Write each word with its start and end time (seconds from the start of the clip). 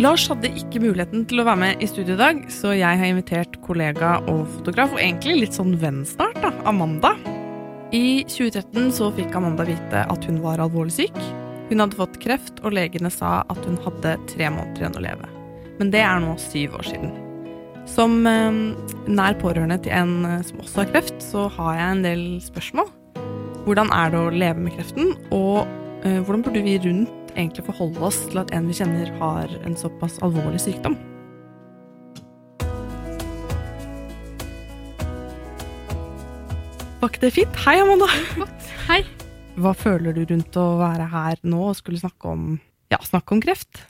Lars 0.00 0.22
hadde 0.30 0.48
ikke 0.56 0.80
muligheten 0.80 1.26
til 1.28 1.42
å 1.42 1.44
være 1.44 1.60
med 1.60 1.82
i 1.84 1.86
studio 1.88 2.14
i 2.14 2.20
dag, 2.20 2.38
så 2.48 2.70
jeg 2.72 2.96
har 3.02 3.10
invitert 3.10 3.58
kollega 3.60 4.14
og 4.32 4.46
fotograf, 4.54 4.94
og 4.94 5.02
egentlig 5.02 5.42
litt 5.42 5.58
sånn 5.58 5.74
venn 5.82 5.98
snart, 6.08 6.38
da, 6.40 6.54
Amanda. 6.70 7.10
I 7.92 8.22
2013 8.24 8.94
så 8.96 9.10
fikk 9.18 9.36
Amanda 9.36 9.66
vite 9.68 10.06
at 10.08 10.24
hun 10.24 10.38
var 10.40 10.62
alvorlig 10.64 10.94
syk. 11.02 11.20
Hun 11.68 11.84
hadde 11.84 11.98
fått 12.00 12.16
kreft, 12.22 12.62
og 12.64 12.78
legene 12.78 13.12
sa 13.12 13.42
at 13.52 13.60
hun 13.68 13.76
hadde 13.84 14.16
tre 14.30 14.48
måneder 14.48 14.86
igjen 14.86 14.96
å 14.96 15.04
leve. 15.04 15.28
Men 15.82 15.92
det 15.92 16.00
er 16.06 16.24
nå 16.24 16.32
syv 16.48 16.80
år 16.80 16.88
siden. 16.94 17.12
Som 17.90 18.24
eh, 18.30 18.64
nær 19.04 19.36
pårørende 19.42 19.82
til 19.84 19.92
en 20.00 20.16
eh, 20.30 20.42
som 20.48 20.64
også 20.64 20.86
har 20.86 20.92
kreft, 20.94 21.20
så 21.20 21.44
har 21.58 21.76
jeg 21.76 21.90
en 21.90 22.04
del 22.08 22.24
spørsmål. 22.46 22.88
Hvordan 23.68 23.92
er 23.92 24.16
det 24.16 24.24
å 24.24 24.32
leve 24.32 24.64
med 24.64 24.80
kreften, 24.80 25.12
og 25.28 25.66
eh, 26.08 26.22
hvordan 26.24 26.48
burde 26.48 26.64
vi 26.64 26.80
rundt 26.88 27.19
egentlig 27.34 27.66
forholde 27.66 28.02
oss 28.06 28.18
til 28.30 28.40
at 28.42 28.52
en 28.56 28.66
vi 28.70 28.76
kjenner 28.78 29.10
har 29.20 29.52
en 29.66 29.76
såpass 29.78 30.18
alvorlig 30.24 30.60
sykdom? 30.62 30.96
Var 37.00 37.08
ikke 37.08 37.22
det 37.22 37.32
fint? 37.32 37.62
Hei, 37.64 37.78
Amanda. 37.80 38.10
Hei. 38.90 39.00
Hva 39.60 39.70
føler 39.76 40.12
du 40.16 40.24
rundt 40.28 40.56
å 40.60 40.66
være 40.80 41.06
her 41.12 41.40
nå 41.48 41.62
og 41.70 41.78
skulle 41.78 42.00
snakke 42.00 42.28
om, 42.28 42.50
ja, 42.92 42.98
snakke 43.04 43.36
om 43.36 43.40
kreft? 43.40 43.86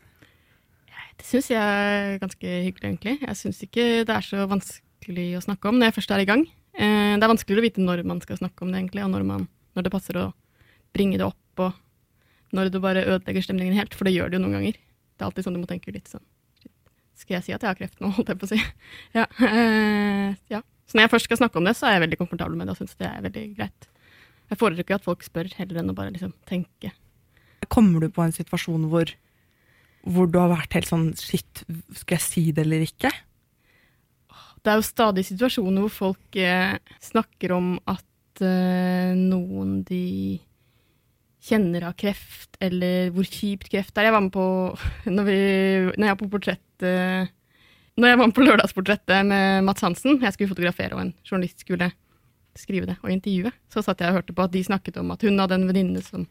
Det 1.18 1.26
syns 1.26 1.50
jeg 1.50 1.58
er 1.60 2.20
ganske 2.22 2.54
hyggelig, 2.64 2.86
egentlig. 2.86 3.16
Jeg 3.20 3.36
syns 3.36 3.58
ikke 3.66 3.88
det 4.08 4.14
er 4.14 4.24
så 4.24 4.46
vanskelig 4.48 5.26
å 5.36 5.42
snakke 5.44 5.68
om 5.68 5.80
når 5.80 5.90
jeg 5.90 5.96
først 5.98 6.14
er 6.14 6.22
i 6.22 6.28
gang. 6.30 6.46
Eh, 6.72 7.18
det 7.18 7.26
er 7.26 7.32
vanskeligere 7.32 7.64
å 7.64 7.66
vite 7.66 7.84
når 7.84 8.04
man 8.08 8.22
skal 8.22 8.38
snakke 8.40 8.64
om 8.64 8.70
det, 8.70 8.80
egentlig, 8.80 9.04
og 9.04 9.12
når, 9.12 9.26
man, 9.26 9.44
når 9.76 9.86
det 9.86 9.92
passer 9.92 10.20
å 10.20 10.30
bringe 10.96 11.18
det 11.20 11.26
opp, 11.26 11.64
og 11.66 11.74
når 12.56 12.70
du 12.74 12.80
bare 12.82 13.04
ødelegger 13.06 13.44
stemningen 13.46 13.76
helt, 13.78 13.94
for 13.94 14.08
det 14.08 14.14
gjør 14.16 14.30
det 14.32 14.38
jo 14.38 14.44
noen 14.44 14.56
ganger. 14.58 14.78
Det 14.80 15.22
er 15.22 15.28
alltid 15.28 15.46
sånn 15.46 15.56
du 15.58 15.62
må 15.62 15.68
tenke 15.70 15.92
litt 15.92 16.08
sånn 16.08 16.22
Skal 17.20 17.36
jeg 17.36 17.44
si 17.44 17.52
at 17.52 17.62
jeg 17.62 17.68
har 17.68 17.76
kreft 17.78 17.98
nå, 18.00 18.08
holdt 18.16 18.30
jeg 18.32 18.40
på 18.40 18.48
å 18.48 18.52
si. 18.54 18.60
Ja. 19.18 19.26
eh, 19.44 20.34
ja. 20.52 20.62
Så 20.88 20.96
når 20.96 21.04
jeg 21.06 21.12
først 21.12 21.28
skal 21.28 21.38
snakke 21.42 21.60
om 21.60 21.66
det, 21.68 21.76
så 21.78 21.86
er 21.86 21.98
jeg 21.98 22.06
veldig 22.08 22.18
komfortabel 22.18 22.56
med 22.58 22.66
det 22.66 22.74
og 22.74 22.80
syns 22.80 22.96
det 22.98 23.06
er 23.06 23.22
veldig 23.26 23.44
greit. 23.58 23.88
Jeg 24.50 24.58
foretrekker 24.58 24.96
at 24.96 25.06
folk 25.06 25.22
spør 25.22 25.50
heller 25.60 25.82
enn 25.82 25.92
å 25.92 25.94
bare 25.94 26.10
liksom 26.14 26.32
tenke. 26.48 26.90
Kommer 27.70 28.02
du 28.02 28.08
på 28.10 28.24
en 28.24 28.34
situasjon 28.34 28.88
hvor, 28.90 29.12
hvor 30.02 30.26
du 30.26 30.40
har 30.40 30.50
vært 30.50 30.74
helt 30.74 30.88
sånn 30.90 31.10
Shit, 31.20 31.62
skal 31.94 32.16
jeg 32.16 32.24
si 32.24 32.44
det 32.56 32.64
eller 32.64 32.82
ikke? 32.88 33.12
Det 34.60 34.72
er 34.72 34.80
jo 34.80 34.88
stadig 34.88 35.22
situasjoner 35.28 35.84
hvor 35.86 35.92
folk 35.94 36.36
eh, 36.40 36.74
snakker 37.04 37.54
om 37.56 37.70
at 37.88 38.42
eh, 38.44 39.12
noen 39.16 39.78
de 39.88 40.02
kjenner 41.40 41.86
av 41.88 41.96
kreft, 42.00 42.56
eller 42.60 43.12
hvor 43.14 43.26
kjipt 43.28 43.70
kreft 43.72 43.96
er. 43.96 44.08
Jeg 44.08 44.16
var 44.16 44.24
med 44.24 44.34
på 44.34 44.46
når, 45.16 45.28
vi, 45.28 45.38
når 45.94 46.06
jeg 46.06 46.14
var 46.14 46.20
på 46.20 46.32
portrett 46.34 46.86
eh, 46.86 47.30
Når 48.00 48.12
jeg 48.12 48.20
var 48.20 48.28
med 48.28 48.36
på 48.36 48.44
Lørdagsportrettet 48.44 49.26
med 49.28 49.64
Mats 49.66 49.84
Hansen, 49.84 50.20
jeg 50.22 50.36
skulle 50.36 50.52
fotografere, 50.52 50.96
og 50.96 51.04
en 51.04 51.14
journalist 51.26 51.64
skulle 51.64 51.90
skrive 52.58 52.88
det 52.88 52.96
og 53.04 53.12
intervjue, 53.12 53.52
så 53.70 53.82
satt 53.84 54.00
jeg 54.02 54.10
og 54.10 54.20
hørte 54.20 54.34
på 54.34 54.44
at 54.44 54.52
de 54.52 54.62
snakket 54.66 54.98
om 55.00 55.12
at 55.14 55.22
hun 55.22 55.38
hadde 55.38 55.56
en 55.56 55.68
venninne 55.68 56.02
som 56.02 56.26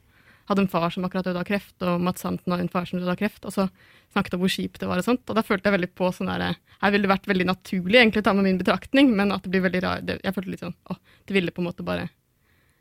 hadde 0.49 0.65
en 0.65 0.71
far 0.71 0.89
som 0.89 1.05
akkurat 1.05 1.27
døde 1.27 1.41
av 1.41 1.45
kreft, 1.45 1.75
og 1.85 2.01
Mats 2.01 2.25
Hansen 2.25 2.51
hadde 2.51 2.65
en 2.65 2.71
far 2.73 2.87
som 2.89 2.97
døde 2.99 3.13
av 3.13 3.19
kreft, 3.19 3.43
og 3.45 3.53
så 3.53 3.67
snakket 4.15 4.35
om 4.35 4.41
hvor 4.43 4.51
kjipt 4.51 4.81
det 4.81 4.89
var 4.89 5.01
og 5.01 5.05
sånt. 5.05 5.21
Og 5.29 5.37
da 5.37 5.43
følte 5.45 5.69
jeg 5.69 5.77
veldig 5.77 5.91
på 5.97 6.09
sånn 6.15 6.31
der 6.31 6.57
Her 6.79 6.93
ville 6.93 7.05
det 7.05 7.11
vært 7.11 7.29
veldig 7.29 7.45
naturlig 7.51 7.99
egentlig 8.01 8.23
å 8.23 8.27
ta 8.29 8.33
med 8.33 8.47
min 8.47 8.61
betraktning, 8.61 9.11
men 9.15 9.35
at 9.35 9.45
det 9.45 9.53
blir 9.53 9.65
veldig 9.67 9.83
rar 9.85 10.01
Jeg 10.09 10.33
følte 10.35 10.53
litt 10.53 10.63
sånn 10.63 10.73
Å, 10.89 10.97
det 11.27 11.35
ville 11.35 11.53
på 11.53 11.61
en 11.61 11.69
måte 11.69 11.85
bare 11.85 12.07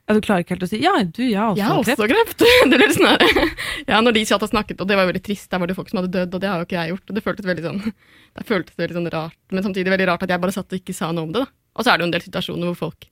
Ja, 0.08 0.14
Du 0.16 0.22
klarer 0.24 0.40
ikke 0.40 0.56
helt 0.56 0.64
å 0.64 0.70
si 0.70 0.80
'ja, 0.80 0.94
du, 1.04 1.20
jeg 1.20 1.36
har 1.36 1.52
også 1.52 1.60
Jeg 1.60 1.68
har 1.68 1.78
også 1.82 2.08
kreft! 2.08 2.44
det 2.72 2.78
ble 2.80 2.88
sånn 2.96 3.10
her. 3.12 3.52
Ja, 3.90 4.00
når 4.00 4.16
de 4.16 4.24
satt 4.24 4.42
og 4.42 4.48
snakket, 4.48 4.80
og 4.80 4.88
det 4.88 4.96
var 4.96 5.04
jo 5.04 5.12
veldig 5.12 5.24
trist, 5.26 5.50
der 5.52 5.60
var 5.60 5.68
det 5.68 5.76
folk 5.76 5.90
som 5.92 6.00
hadde 6.00 6.12
dødd, 6.14 6.34
og 6.34 6.40
det 6.40 6.48
har 6.48 6.62
jo 6.62 6.64
ikke 6.64 6.78
jeg 6.78 6.94
gjort. 6.94 7.10
Og 7.10 7.14
det 7.18 7.24
føltes 7.26 7.48
veldig 7.48 7.64
sånn 7.66 7.82
Det 8.38 8.46
føltes 8.48 8.78
veldig 8.80 8.96
sånn 8.96 9.12
rart, 9.12 9.38
men 9.52 9.66
samtidig 9.66 9.92
veldig 9.92 10.08
rart 10.08 10.24
at 10.24 10.32
jeg 10.32 10.40
bare 10.40 10.54
satt 10.54 10.72
og 10.72 10.80
ikke 10.80 10.96
sa 10.96 11.12
noe 11.12 11.28
om 11.28 11.32
det, 11.34 11.44
da. 11.44 11.52
Og 11.76 11.84
så 11.84 11.92
er 11.92 11.98
det 11.98 12.04
jo 12.04 12.08
en 12.08 12.14
del 12.16 12.24
situasjoner 12.24 12.70
hvor 12.72 12.78
folk 12.88 13.08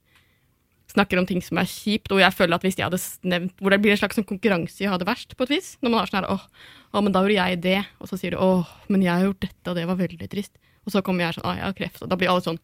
snakker 0.87 1.19
om 1.19 1.27
ting 1.27 1.41
som 1.43 1.59
er 1.61 1.67
kjipt, 1.69 2.11
og 2.15 2.21
jeg 2.23 2.33
føler 2.33 2.57
at 2.57 2.63
hvis 2.65 2.77
jeg 2.79 2.87
hadde 2.87 2.99
nevnt 3.27 3.59
Hvor 3.59 3.73
det 3.73 3.81
blir 3.83 3.93
en 3.93 3.99
slags 3.99 4.17
sånn 4.17 4.25
konkurranse 4.27 4.81
i 4.81 4.87
å 4.87 4.93
ha 4.95 4.97
det 4.97 5.07
verst, 5.09 5.35
på 5.37 5.45
et 5.45 5.53
vis. 5.57 5.75
Når 5.83 5.91
man 5.91 5.99
har 5.99 6.09
sånn 6.09 6.21
her 6.21 6.29
åh, 6.31 6.47
åh, 6.93 7.01
men 7.03 7.13
da 7.13 7.21
gjorde 7.21 7.37
jeg 7.37 7.61
det, 7.61 7.81
og 7.99 8.09
så 8.09 8.17
sier 8.17 8.33
du 8.33 8.41
åh, 8.41 8.65
men 8.87 9.03
jeg 9.03 9.13
har 9.13 9.27
gjort 9.27 9.43
dette, 9.43 9.67
og 9.69 9.77
det 9.77 9.85
var 9.89 9.99
veldig 9.99 10.29
trist. 10.31 10.55
Og 10.87 10.95
så 10.95 11.03
kommer 11.03 11.27
jeg 11.27 11.37
sånn, 11.37 11.45
å, 11.45 11.53
jeg 11.59 11.67
har 11.67 11.77
kreft, 11.77 12.01
og 12.01 12.09
da 12.09 12.17
blir 12.17 12.31
alle 12.31 12.45
sånn 12.45 12.59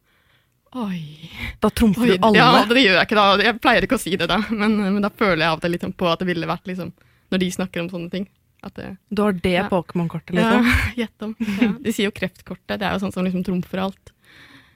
Oi. 0.76 1.30
Da 1.62 1.70
trumfer 1.70 2.02
Oi, 2.08 2.18
du 2.18 2.26
alle. 2.26 2.38
Ja, 2.40 2.64
det 2.70 2.82
gjør 2.82 2.96
jeg 2.98 3.06
ikke 3.08 3.18
da. 3.20 3.26
Jeg 3.46 3.60
pleier 3.62 3.86
ikke 3.86 3.98
å 4.00 4.02
si 4.02 4.16
det 4.18 4.28
da, 4.32 4.40
men, 4.50 4.78
men 4.82 5.02
da 5.06 5.12
føler 5.14 5.44
jeg 5.44 5.52
av 5.52 5.60
og 5.60 5.66
til 5.66 5.76
litt 5.76 5.84
sånn 5.86 5.94
på 6.00 6.08
at 6.10 6.24
det 6.24 6.30
ville 6.32 6.50
vært 6.50 6.66
liksom 6.70 6.90
Når 7.34 7.42
de 7.44 7.50
snakker 7.54 7.84
om 7.84 7.90
sånne 7.92 8.10
ting. 8.14 8.26
Det, 8.64 8.88
Du 9.12 9.22
har 9.26 9.34
det 9.36 9.52
Ja. 9.58 9.68
Pokémon-kortet, 9.70 10.34
liksom? 10.38 10.66
ja, 10.66 10.90
gjett 11.04 11.26
om. 11.26 11.36
Ja. 11.60 11.70
De 11.84 11.92
sier 11.94 12.08
jo 12.08 12.16
kreftkortet. 12.16 12.78
Det 12.80 12.88
er 12.88 12.94
jo 12.96 13.02
sånn 13.04 13.12
som 13.16 13.26
liksom 13.28 13.44
trumfer 13.44 13.82
alt. 13.84 14.14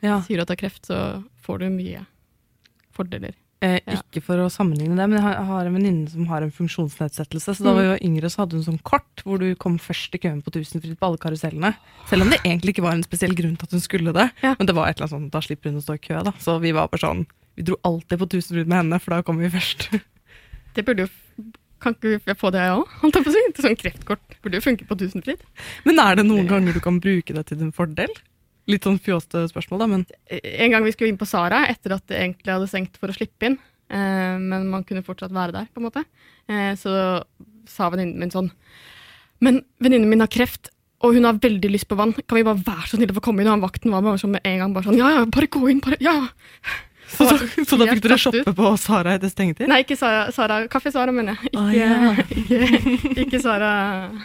Ja. 0.04 0.20
Sier 0.28 0.38
du 0.38 0.44
at 0.44 0.50
du 0.52 0.54
har 0.58 0.60
kreft, 0.60 0.86
så 0.90 0.98
får 1.46 1.64
du 1.64 1.70
mye 1.72 2.04
fordeler. 2.98 3.34
Eh, 3.62 3.80
Ja. 3.88 3.96
Ikke 3.98 4.22
for 4.22 4.38
å 4.38 4.50
sammenligne 4.54 4.94
det, 4.96 5.06
men 5.10 5.18
jeg 5.18 5.46
har, 5.48 5.66
en 5.66 5.74
venninne 5.74 6.10
som 6.12 6.28
har 6.30 6.44
en 6.46 6.52
funksjonsnedsettelse. 6.54 7.56
Så 7.58 7.64
da 7.66 7.74
vi 7.74 7.88
var 7.88 7.98
jeg 7.98 8.06
yngre, 8.06 8.30
så 8.30 8.44
hadde 8.44 8.54
hun 8.60 8.66
sånn 8.68 8.82
kort 8.86 9.24
hvor 9.26 9.40
du 9.42 9.56
kom 9.56 9.80
først 9.82 10.14
i 10.14 10.20
køen 10.22 10.44
på 10.46 10.54
Tusenfryd 10.54 10.98
på 11.00 11.08
alle 11.10 11.18
karusellene. 11.18 11.72
Selv 12.10 12.22
om 12.28 12.30
det 12.30 12.38
egentlig 12.44 12.76
ikke 12.76 12.86
var 12.86 12.94
en 12.94 13.06
spesiell 13.08 13.34
grunn 13.34 13.56
til 13.58 13.66
at 13.66 13.74
hun 13.74 13.82
skulle 13.82 14.14
det. 14.14 14.28
Ja. 14.46 14.54
Men 14.60 14.68
det 14.70 14.76
var 14.78 14.88
et 14.92 14.98
eller 15.00 15.08
annet 15.10 15.16
sånn, 15.18 15.32
da 15.34 15.42
slipper 15.42 15.72
hun 15.74 15.82
å 15.82 15.86
stå 15.88 15.98
i 15.98 16.04
kø, 16.06 16.22
da. 16.28 16.34
Så 16.44 16.60
vi 16.62 16.72
var 16.78 16.88
bare 16.94 17.02
sånn 17.02 17.26
Vi 17.58 17.64
dro 17.66 17.80
alltid 17.84 18.20
på 18.22 18.30
Tusenfryd 18.30 18.68
med 18.70 18.78
henne, 18.84 19.00
for 19.02 19.16
da 19.16 19.24
kom 19.26 19.40
vi 19.42 19.50
først. 19.50 19.90
Det 20.78 20.86
burde 20.86 21.08
jo 21.08 21.10
Kan 21.82 21.94
ikke 21.98 22.20
jeg 22.26 22.38
få 22.38 22.50
det, 22.54 22.62
jeg 22.62 22.74
òg? 22.78 22.94
Holdt 23.02 23.16
jeg 23.18 23.26
på 23.26 23.30
å 23.30 23.34
si. 23.34 23.42
Sånn 23.66 23.76
kreftkort 23.78 24.38
burde 24.42 24.58
jo 24.58 24.66
funke 24.66 24.86
på 24.90 24.96
Tusenfryd. 24.98 25.42
Men 25.86 26.00
er 26.02 26.16
det 26.18 26.26
noen 26.26 26.48
ganger 26.50 26.74
du 26.74 26.80
kan 26.82 26.98
bruke 27.02 27.34
det 27.34 27.44
til 27.50 27.58
din 27.58 27.74
fordel? 27.74 28.14
Litt 28.68 28.84
sånn 28.88 29.00
fjåste 29.00 29.46
spørsmål, 29.48 29.80
da, 29.80 29.88
men 29.88 30.06
En 30.38 30.74
gang 30.74 30.84
vi 30.84 30.92
skulle 30.96 31.14
inn 31.14 31.20
på 31.20 31.28
Sara, 31.30 31.64
etter 31.72 31.96
at 31.96 32.04
det 32.12 32.20
egentlig 32.20 32.52
hadde 32.52 32.70
stengt 32.72 32.98
for 33.00 33.12
å 33.12 33.16
slippe 33.16 33.48
inn, 33.50 33.60
eh, 33.90 34.36
men 34.42 34.68
man 34.72 34.84
kunne 34.88 35.06
fortsatt 35.08 35.36
være 35.36 35.56
der, 35.56 35.70
på 35.72 35.80
en 35.82 35.88
måte, 35.88 36.04
eh, 36.52 36.74
så 36.80 37.24
sa 37.68 37.92
venninnen 37.92 38.20
min 38.20 38.34
sånn 38.34 38.52
Men 39.40 39.62
venninnen 39.80 40.10
min 40.10 40.24
har 40.24 40.32
kreft, 40.34 40.72
og 41.06 41.14
hun 41.14 41.28
har 41.28 41.38
veldig 41.38 41.70
lyst 41.70 41.86
på 41.88 41.96
vann. 41.96 42.14
Kan 42.14 42.40
vi 42.40 42.44
bare 42.48 42.58
være 42.58 42.88
så 42.90 42.98
snille 42.98 43.14
å 43.14 43.18
få 43.20 43.22
komme 43.28 43.44
inn? 43.44 43.50
Og 43.52 43.54
han 43.54 43.62
vakten 43.62 43.94
var 43.94 44.02
bare 44.02 44.18
sånn 44.18 44.34
med 44.34 44.48
en 44.50 44.58
gang 44.64 44.74
bare 44.74 44.88
sånn 44.88 44.98
Ja, 44.98 45.12
ja, 45.14 45.26
bare 45.30 45.50
gå 45.54 45.62
inn, 45.70 45.82
bare 45.84 46.00
Ja, 46.02 46.16
ja. 46.26 46.78
Så, 47.08 47.28
så, 47.28 47.38
så 47.70 47.78
da 47.80 47.86
Helt 47.88 48.02
fikk 48.02 48.08
dere 48.10 48.18
shoppe 48.20 48.54
på 48.58 48.72
Sara 48.82 49.14
etter 49.16 49.32
stengetid? 49.32 49.70
Nei, 49.72 49.80
ikke 49.86 49.96
Sara. 50.00 50.26
Sara 50.36 50.60
Kaffe 50.72 50.92
Sara, 50.92 51.14
mener 51.16 51.38
jeg. 51.38 51.52
Ikke, 51.54 51.62
Å, 51.62 51.68
ja. 51.72 52.16
ikke, 52.42 53.14
ikke 53.24 53.42
Sara 53.44 53.72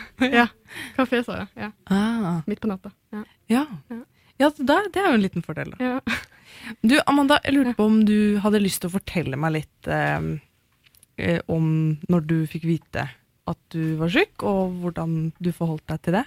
Ja. 0.40 0.48
Kafé 0.96 1.20
Sara. 1.26 1.46
Ja. 1.58 1.68
Ah, 1.92 2.40
Midt 2.48 2.62
på 2.62 2.70
natta. 2.70 2.90
Ja. 3.12 3.22
ja. 3.52 3.66
Ja. 4.42 4.50
da, 4.58 4.82
det 4.90 5.00
er 5.00 5.10
jo 5.10 5.18
en 5.18 5.24
liten 5.24 5.46
fordel, 5.46 5.74
da. 5.76 5.94
ja. 5.94 6.20
Du, 6.82 6.94
Amanda, 7.10 7.40
jeg 7.42 7.56
lurte 7.56 7.74
på 7.78 7.88
om 7.88 8.02
du 8.06 8.38
hadde 8.42 8.60
lyst 8.62 8.82
til 8.82 8.90
å 8.90 8.94
fortelle 8.94 9.38
meg 9.40 9.56
litt 9.56 9.88
eh, 9.90 10.28
eh, 11.18 11.40
om 11.50 11.66
når 12.12 12.26
du 12.28 12.36
fikk 12.50 12.68
vite 12.68 13.08
at 13.50 13.58
du 13.74 13.96
var 13.98 14.12
syk, 14.14 14.44
og 14.46 14.76
hvordan 14.82 15.32
du 15.42 15.50
forholdt 15.54 15.88
deg 15.90 16.04
til 16.04 16.18
det. 16.20 16.26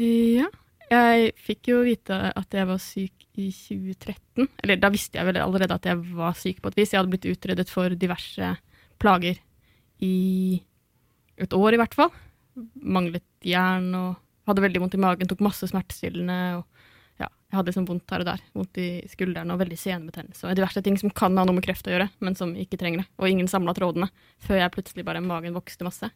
Ja. 0.00 0.48
Jeg 0.92 1.32
fikk 1.40 1.70
jo 1.72 1.82
vite 1.84 2.16
at 2.36 2.54
jeg 2.54 2.68
var 2.68 2.80
syk 2.82 3.24
i 3.40 3.48
2013. 3.52 4.48
Eller 4.62 4.80
da 4.80 4.90
visste 4.92 5.18
jeg 5.18 5.28
vel 5.28 5.40
allerede 5.40 5.76
at 5.78 5.88
jeg 5.88 6.00
var 6.14 6.36
syk 6.38 6.60
på 6.62 6.70
et 6.70 6.78
vis. 6.78 6.92
Jeg 6.92 7.00
hadde 7.00 7.12
blitt 7.14 7.28
utredet 7.30 7.66
for 7.72 7.96
diverse 7.98 8.50
plager 9.02 9.40
i 10.04 10.60
et 11.40 11.56
år 11.56 11.74
i 11.74 11.80
hvert 11.80 11.96
fall. 11.96 12.12
Manglet 12.74 13.26
jern 13.44 13.88
og 13.98 14.10
hadde 14.48 14.64
veldig 14.64 14.82
vondt 14.84 14.96
i 14.98 15.02
magen, 15.02 15.28
tok 15.30 15.42
masse 15.44 15.66
smertestillende. 15.70 16.60
og 16.60 16.73
Jeg 17.54 17.60
hadde 17.60 17.70
liksom 17.70 17.84
vondt 17.86 18.10
her 18.10 18.22
og 18.24 18.26
der. 18.26 18.40
Vondt 18.50 18.78
i 18.82 18.88
skulderen 19.06 19.52
og 19.54 19.60
veldig 19.60 19.76
senebetennelse. 19.78 20.48
Og 20.48 20.56
diverse 20.58 20.80
ting 20.82 20.96
som 20.98 21.12
kan 21.14 21.38
ha 21.38 21.44
noe 21.46 21.54
med 21.54 21.62
kreft 21.62 21.86
å 21.86 21.92
gjøre, 21.92 22.08
men 22.18 22.34
som 22.34 22.50
ikke 22.58 22.80
trenger 22.80 23.04
det. 23.04 23.06
Og 23.22 23.30
ingen 23.30 23.46
samla 23.46 23.70
trådene 23.78 24.08
før 24.42 24.58
jeg 24.58 24.72
plutselig 24.74 25.04
bare 25.06 25.22
magen 25.22 25.54
vokste 25.54 25.86
masse 25.86 26.10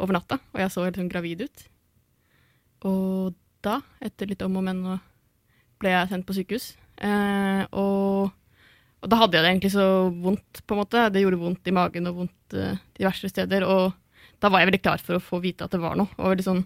over 0.00 0.16
natta. 0.16 0.38
Og 0.54 0.62
jeg 0.62 0.72
så 0.72 0.86
helt 0.86 0.96
sånn 0.96 1.12
gravid 1.12 1.44
ut. 1.44 1.66
Og 2.88 3.36
da, 3.60 3.82
etter 4.00 4.32
litt 4.32 4.40
om 4.46 4.56
og 4.56 4.64
men, 4.70 4.80
ble 5.84 5.92
jeg 5.92 6.08
sendt 6.14 6.28
på 6.30 6.38
sykehus. 6.38 6.72
Eh, 6.96 7.62
og, 7.76 8.32
og 9.04 9.12
da 9.12 9.20
hadde 9.20 9.36
jeg 9.36 9.44
det 9.44 9.52
egentlig 9.52 9.74
så 9.76 9.86
vondt, 10.16 10.64
på 10.64 10.78
en 10.78 10.80
måte. 10.80 11.06
Det 11.12 11.26
gjorde 11.26 11.44
vondt 11.44 11.68
i 11.68 11.76
magen 11.76 12.08
og 12.08 12.22
vondt 12.22 12.56
eh, 12.56 12.80
diverse 12.96 13.28
steder. 13.36 13.68
Og 13.68 13.92
da 14.40 14.48
var 14.48 14.64
jeg 14.64 14.72
veldig 14.72 14.84
klar 14.88 15.04
for 15.04 15.20
å 15.20 15.24
få 15.28 15.44
vite 15.44 15.68
at 15.68 15.76
det 15.76 15.84
var 15.84 16.00
noe. 16.00 16.08
Og 16.16 16.32
veldig 16.32 16.48
sånn 16.48 16.64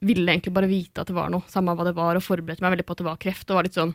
Ville 0.00 0.32
egentlig 0.32 0.52
bare 0.52 0.68
vite 0.68 1.00
at 1.00 1.06
det 1.06 1.14
var 1.16 1.30
noe, 1.30 1.42
samme 1.48 1.74
hva 1.76 1.84
det 1.84 1.94
var, 1.96 2.16
og 2.16 2.22
forberedte 2.22 2.60
meg 2.60 2.74
veldig 2.74 2.86
på 2.86 2.92
at 2.92 2.98
det 2.98 3.06
var 3.06 3.16
kreft. 3.22 3.48
Og 3.50 3.56
var 3.56 3.64
litt 3.64 3.74
sånn 3.78 3.94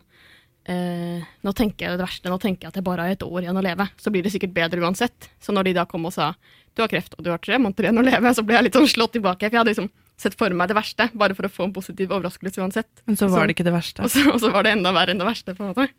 eh, 0.66 1.22
Nå 1.44 1.54
tenker 1.54 1.86
jeg 1.86 1.98
det 1.98 2.06
verste, 2.06 2.30
nå 2.30 2.40
tenker 2.40 2.66
jeg 2.66 2.70
at 2.74 2.76
jeg 2.80 2.84
bare 2.88 3.02
har 3.06 3.10
et 3.18 3.24
år 3.24 3.42
igjen 3.44 3.58
å 3.58 3.62
leve. 3.66 3.90
Så 3.98 4.10
blir 4.12 4.24
det 4.24 4.32
sikkert 4.34 4.54
bedre 4.54 4.82
uansett. 4.82 5.30
Så 5.40 5.52
når 5.54 5.64
de 5.70 5.74
da 5.74 5.86
kom 5.86 6.06
og 6.06 6.14
sa 6.14 6.34
du 6.76 6.82
har 6.84 6.88
kreft 6.92 7.16
og 7.18 7.24
du 7.26 7.32
har 7.32 7.40
tre 7.44 7.58
måneder 7.60 7.84
igjen 7.90 7.98
å 8.00 8.06
leve, 8.06 8.32
så 8.34 8.44
ble 8.46 8.56
jeg 8.56 8.64
litt 8.70 8.78
sånn 8.78 8.88
slått 8.88 9.14
tilbake. 9.18 9.50
For 9.50 9.52
jeg 9.58 9.60
hadde 9.60 9.74
liksom 9.74 9.90
sett 10.20 10.36
for 10.40 10.50
meg 10.56 10.68
det 10.70 10.76
verste, 10.78 11.10
bare 11.18 11.36
for 11.36 11.48
å 11.48 11.52
få 11.52 11.66
en 11.68 11.74
positiv 11.76 12.12
overraskelse 12.12 12.60
uansett. 12.62 12.90
Men 13.08 13.16
så 13.18 13.28
Så- 13.28 13.36
var 13.36 13.48
det 13.48 13.56
ikke 13.56 13.66
det 13.68 13.74
verste. 13.74 14.04
Og 14.04 14.10
så, 14.12 14.24
og 14.34 14.40
så 14.40 14.52
var 14.52 14.64
det 14.64 14.72
enda 14.78 14.92
verre 14.94 15.12
enn 15.12 15.20
det 15.20 15.28
verste. 15.28 15.56
på 15.56 15.64
en 15.64 15.74
måte. 15.74 15.90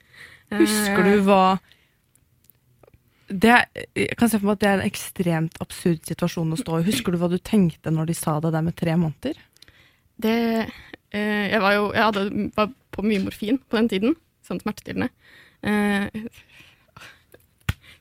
Husker 0.50 1.05
du 1.05 1.23
hva 1.25 1.58
det 3.31 3.64
Jeg 3.94 4.17
kan 4.19 4.29
se 4.29 4.38
for 4.41 4.47
meg 4.50 4.56
at 4.58 4.62
det 4.64 4.69
er 4.69 4.81
en 4.81 4.88
ekstremt 4.91 5.61
absurd 5.62 6.02
situasjon 6.08 6.50
å 6.52 6.58
stå 6.58 6.81
i. 6.81 6.87
Husker 6.88 7.12
du 7.14 7.19
hva 7.20 7.29
du 7.31 7.38
tenkte 7.38 7.93
når 7.94 8.06
de 8.11 8.14
sa 8.19 8.41
det 8.41 8.50
der 8.52 8.62
med 8.67 8.75
tre 8.76 8.97
måneder? 8.99 9.38
Det 10.20 10.37
eh, 11.12 11.46
Jeg 11.50 11.61
var 11.62 11.76
jo 11.76 11.93
Jeg 11.94 12.05
hadde, 12.05 12.50
var 12.56 12.72
på 12.90 13.05
mye 13.06 13.22
morfin 13.25 13.61
på 13.70 13.78
den 13.78 13.88
tiden, 13.88 14.17
sånn 14.46 14.61
smertestillende. 14.62 15.11
Eh, 15.62 16.08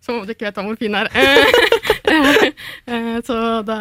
som 0.01 0.18
om 0.18 0.25
du 0.25 0.33
ikke 0.33 0.48
vet 0.48 0.57
hva 0.57 0.66
morfin 0.66 0.98
er. 0.98 1.10
Eh, 1.13 2.45
eh, 2.94 3.18
så 3.25 3.38
da 3.68 3.80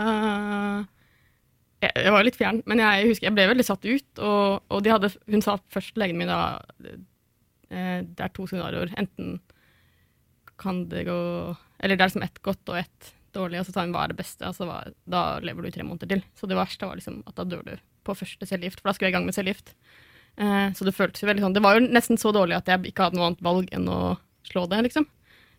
jeg, 1.79 1.93
jeg 1.94 2.12
var 2.14 2.26
litt 2.26 2.38
fjern, 2.38 2.62
men 2.69 2.82
jeg 2.82 3.11
husker 3.12 3.29
jeg 3.29 3.37
ble 3.37 3.46
veldig 3.52 3.67
satt 3.67 3.87
ut. 3.87 4.08
Og, 4.20 4.64
og 4.69 4.82
de 4.84 4.93
hadde, 4.93 5.12
hun 5.31 5.44
sa 5.44 5.56
først 5.73 5.99
legen 6.00 6.19
min 6.20 6.31
da 6.31 6.58
eh, 6.84 8.02
det 8.05 8.26
er 8.26 8.34
to 8.34 8.49
scenarioer. 8.50 8.93
Enten 9.00 9.38
kan 10.58 10.82
det 10.91 11.05
gå 11.06 11.19
Eller 11.79 11.94
det 11.94 12.02
er 12.02 12.11
liksom 12.11 12.25
ett 12.26 12.43
godt 12.43 12.73
og 12.73 12.81
ett 12.81 13.12
dårlig, 13.36 13.60
og 13.60 13.69
så 13.69 13.75
sa 13.75 13.84
hun 13.84 13.94
hva 13.94 14.06
er 14.06 14.12
det 14.12 14.20
beste, 14.20 14.44
og 14.48 14.56
så 14.56 14.69
var, 14.69 14.92
da 15.08 15.22
lever 15.44 15.64
du 15.64 15.70
i 15.70 15.75
tre 15.75 15.86
måneder 15.86 16.10
til. 16.12 16.25
Så 16.38 16.48
det 16.50 16.58
verste 16.58 16.88
var 16.88 16.98
liksom 16.98 17.20
at 17.28 17.36
da 17.38 17.46
dør 17.48 17.64
du 17.66 17.75
på 18.06 18.16
første 18.16 18.48
cellegift, 18.48 18.80
for 18.80 18.90
da 18.90 18.96
skulle 18.96 19.10
jeg 19.10 19.16
i 19.16 19.19
gang 19.19 19.28
med 19.28 19.36
cellegift. 19.36 19.75
Eh, 20.38 20.66
så 20.76 20.86
det 20.86 20.94
føltes 20.96 21.25
jo 21.25 21.26
veldig 21.26 21.42
sånn 21.42 21.54
Det 21.56 21.62
var 21.64 21.75
jo 21.75 21.86
nesten 21.88 22.20
så 22.20 22.30
dårlig 22.30 22.54
at 22.54 22.69
jeg 22.70 22.92
ikke 22.92 23.08
hadde 23.08 23.19
noe 23.19 23.32
annet 23.32 23.40
valg 23.42 23.72
enn 23.75 23.88
å 23.90 24.00
slå 24.46 24.66
det, 24.70 24.82
liksom. 24.86 25.08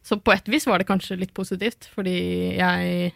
Så 0.06 0.18
på 0.24 0.32
et 0.34 0.48
vis 0.48 0.66
var 0.70 0.80
det 0.80 0.88
kanskje 0.88 1.20
litt 1.20 1.34
positivt, 1.36 1.90
fordi 1.94 2.16
jeg 2.56 3.12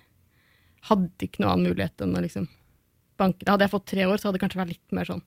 hadde 0.89 1.25
ikke 1.27 1.41
noen 1.41 1.53
annen 1.53 1.71
mulighet 1.71 2.03
enn 2.03 2.17
å 2.17 2.23
liksom 2.23 2.49
banke. 3.19 3.47
Hadde 3.47 3.65
jeg 3.65 3.73
fått 3.73 3.89
tre 3.93 4.07
år, 4.07 4.19
så 4.19 4.27
hadde 4.27 4.39
det 4.39 4.43
kanskje 4.43 4.59
vært 4.59 4.73
litt 4.73 4.95
mer 4.95 5.07
sånn 5.07 5.21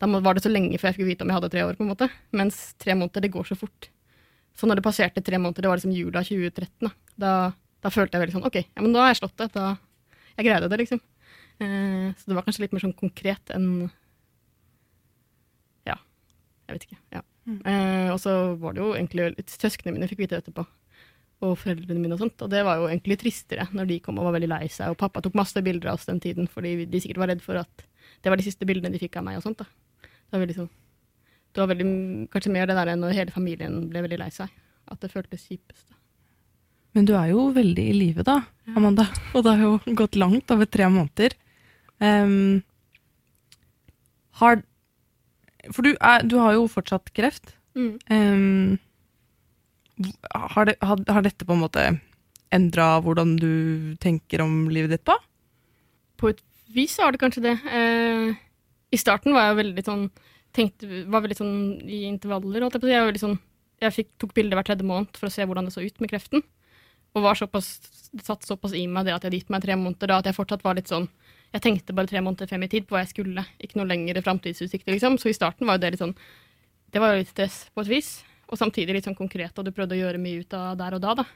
Da 0.00 0.08
var 0.08 0.36
det 0.36 0.44
så 0.44 0.52
lenge 0.52 0.78
før 0.80 0.92
jeg 0.92 1.00
fikk 1.00 1.08
vite 1.10 1.26
om 1.26 1.32
jeg 1.32 1.40
hadde 1.40 1.50
tre 1.52 1.64
år, 1.66 1.76
på 1.76 1.84
en 1.84 1.90
måte. 1.90 2.08
Mens 2.32 2.60
tre 2.80 2.94
måneder, 2.96 3.26
det 3.26 3.34
går 3.34 3.50
så 3.50 3.58
fort. 3.58 3.90
Så 4.56 4.68
når 4.68 4.80
det 4.80 4.86
passerte 4.86 5.22
tre 5.24 5.38
måneder, 5.40 5.64
det 5.64 5.70
var 5.70 5.80
liksom 5.80 5.92
jula 5.96 6.22
2013, 6.24 6.86
da, 6.86 6.92
da, 7.20 7.32
da 7.80 7.92
følte 7.92 8.16
jeg 8.16 8.24
veldig 8.24 8.36
sånn 8.38 8.48
OK, 8.48 8.58
ja, 8.62 8.82
men 8.82 8.92
da 8.94 9.04
har 9.04 9.14
jeg 9.14 9.20
slått 9.22 9.38
det. 9.40 9.48
Da, 9.54 9.70
jeg 10.36 10.46
greide 10.48 10.68
det, 10.72 10.80
liksom. 10.82 11.00
Eh, 11.60 12.10
så 12.16 12.30
det 12.30 12.36
var 12.36 12.46
kanskje 12.46 12.64
litt 12.64 12.74
mer 12.76 12.84
sånn 12.84 12.96
konkret 12.96 13.52
enn 13.54 13.70
Ja, 15.88 15.96
jeg 16.68 16.76
vet 16.76 16.86
ikke. 16.88 17.00
Ja. 17.16 17.24
Mm. 17.48 17.60
Eh, 17.64 18.10
og 18.12 18.20
så 18.22 18.36
var 18.60 18.76
det 18.76 18.84
jo 18.84 18.92
egentlig 18.94 19.32
Søsknene 19.48 19.96
mine 19.96 20.08
fikk 20.10 20.22
vite 20.22 20.36
det 20.36 20.44
etterpå 20.44 20.66
og 21.40 21.56
foreldrene 21.56 22.02
mine 22.02 22.16
og 22.16 22.20
sånt. 22.20 22.42
Og 22.44 22.50
det 22.52 22.60
var 22.66 22.80
jo 22.80 22.88
egentlig 22.90 23.16
tristere 23.22 23.64
når 23.72 23.88
de 23.88 24.00
kom 24.04 24.18
og 24.20 24.28
var 24.28 24.36
veldig 24.36 24.50
lei 24.50 24.66
seg. 24.68 24.92
Og 24.92 25.00
pappa 25.00 25.22
tok 25.24 25.38
masse 25.38 25.60
bilder 25.64 25.92
av 25.92 26.00
oss 26.00 26.08
den 26.08 26.20
tiden 26.20 26.48
fordi 26.52 26.84
de 26.84 27.00
sikkert 27.00 27.22
var 27.22 27.32
redd 27.32 27.44
for 27.44 27.60
at 27.60 27.86
det 28.20 28.32
var 28.32 28.40
de 28.40 28.44
siste 28.44 28.68
bildene 28.68 28.92
de 28.92 29.00
fikk 29.00 29.16
av 29.16 29.24
meg 29.24 29.38
og 29.38 29.46
sånt. 29.46 29.62
da. 29.62 30.10
Det 30.30 30.36
var, 30.36 30.50
liksom, 30.50 30.68
det 31.54 31.62
var 31.62 31.70
veldig, 31.72 31.86
kanskje 32.34 32.52
mer 32.54 32.68
det 32.68 32.76
der 32.76 32.92
når 33.00 33.16
hele 33.16 33.34
familien 33.34 33.80
ble 33.88 34.04
veldig 34.04 34.20
lei 34.20 34.28
seg. 34.34 34.52
At 34.90 35.00
det 35.00 35.12
føltes 35.14 35.48
kjipest. 35.48 35.88
Da. 36.90 36.96
Men 36.98 37.06
du 37.06 37.14
er 37.14 37.30
jo 37.30 37.52
veldig 37.54 37.84
i 37.90 37.94
live 37.94 38.22
da, 38.26 38.40
Amanda. 38.76 39.06
Og 39.34 39.44
det 39.44 39.56
har 39.56 39.62
jo 39.62 39.94
gått 39.94 40.16
langt, 40.16 40.50
over 40.50 40.66
tre 40.66 40.88
måneder. 40.90 41.36
Um, 42.00 42.62
har 44.40 44.62
For 45.70 45.82
du, 45.84 45.96
er, 46.00 46.22
du, 46.24 46.38
har 46.38 46.54
jo 46.54 46.66
fortsatt 46.66 47.12
kreft. 47.12 47.54
Mm. 47.76 47.98
Um, 48.10 48.78
har, 50.34 50.64
det, 50.66 50.76
har, 50.80 50.98
har, 51.08 51.22
dette 51.22 51.44
på 51.44 51.52
en 51.52 51.60
måte 51.60 52.00
endra 52.50 53.00
hvordan 53.04 53.36
du 53.38 53.96
tenker 54.00 54.40
om 54.42 54.70
livet 54.72 54.90
ditt 54.90 55.04
på? 55.04 55.14
På 56.18 56.32
et 56.32 56.40
vis 56.72 56.96
har 56.98 57.12
det 57.12 57.20
kanskje 57.20 57.44
det. 57.44 57.56
Uh, 57.68 58.34
I 58.90 58.98
starten 58.98 59.36
var 59.36 59.50
jeg 59.50 59.60
veldig 59.60 59.84
sånn 59.86 60.08
tenkte, 60.56 61.04
var 61.06 61.22
veldig 61.22 61.38
sånn 61.38 61.54
i 61.86 62.06
intervaller. 62.08 62.64
Jeg, 62.64 62.80
jeg, 62.90 63.20
sånn, 63.22 63.38
jeg 63.84 63.94
fikk, 63.94 64.10
tok 64.18 64.34
bilder 64.34 64.58
hver 64.58 64.66
tredje 64.72 64.88
måned 64.88 65.20
for 65.20 65.28
å 65.28 65.34
se 65.34 65.46
hvordan 65.46 65.68
det 65.68 65.76
så 65.76 65.84
ut 65.84 66.02
med 66.02 66.10
kreften. 66.10 66.42
Og 67.14 67.24
var 67.24 67.38
såpass, 67.38 67.72
satt 68.22 68.46
såpass 68.46 68.74
i 68.78 68.84
meg 68.86 69.06
det 69.06 69.14
at 69.14 69.24
jeg 69.24 69.30
hadde 69.30 69.40
gitt 69.40 69.52
meg 69.52 69.64
tre 69.64 69.76
måneder, 69.78 70.12
da, 70.12 70.20
at 70.20 70.30
jeg 70.30 70.36
fortsatt 70.36 70.64
var 70.66 70.78
litt 70.78 70.90
sånn 70.90 71.08
Jeg 71.50 71.64
tenkte 71.64 71.94
bare 71.96 72.06
tre 72.06 72.22
måneder 72.22 72.46
frem 72.46 72.62
i 72.62 72.70
tid 72.70 72.86
på 72.86 72.94
hva 72.94 73.02
jeg 73.02 73.10
skulle, 73.14 73.44
ikke 73.58 73.80
noe 73.80 73.90
lengre 73.90 74.22
framtidsutsikter, 74.22 74.94
liksom. 74.94 75.18
Så 75.18 75.32
i 75.32 75.34
starten 75.34 75.66
var 75.66 75.78
jo 75.78 75.84
det 75.84 75.94
litt 75.96 76.04
sånn 76.04 76.16
Det 76.90 77.02
var 77.02 77.14
jo 77.14 77.22
litt 77.24 77.32
stress 77.32 77.64
på 77.74 77.82
et 77.82 77.90
vis 77.90 78.10
og 78.50 78.58
samtidig 78.58 78.96
litt 78.96 79.06
sånn 79.06 79.18
konkret, 79.18 79.54
og 79.58 79.66
du 79.66 79.72
prøvde 79.74 79.94
å 79.94 80.00
gjøre 80.00 80.20
mye 80.22 80.42
ut 80.42 80.54
av 80.58 80.74
der 80.80 80.96
og 80.96 81.02
da, 81.04 81.14
da. 81.22 81.26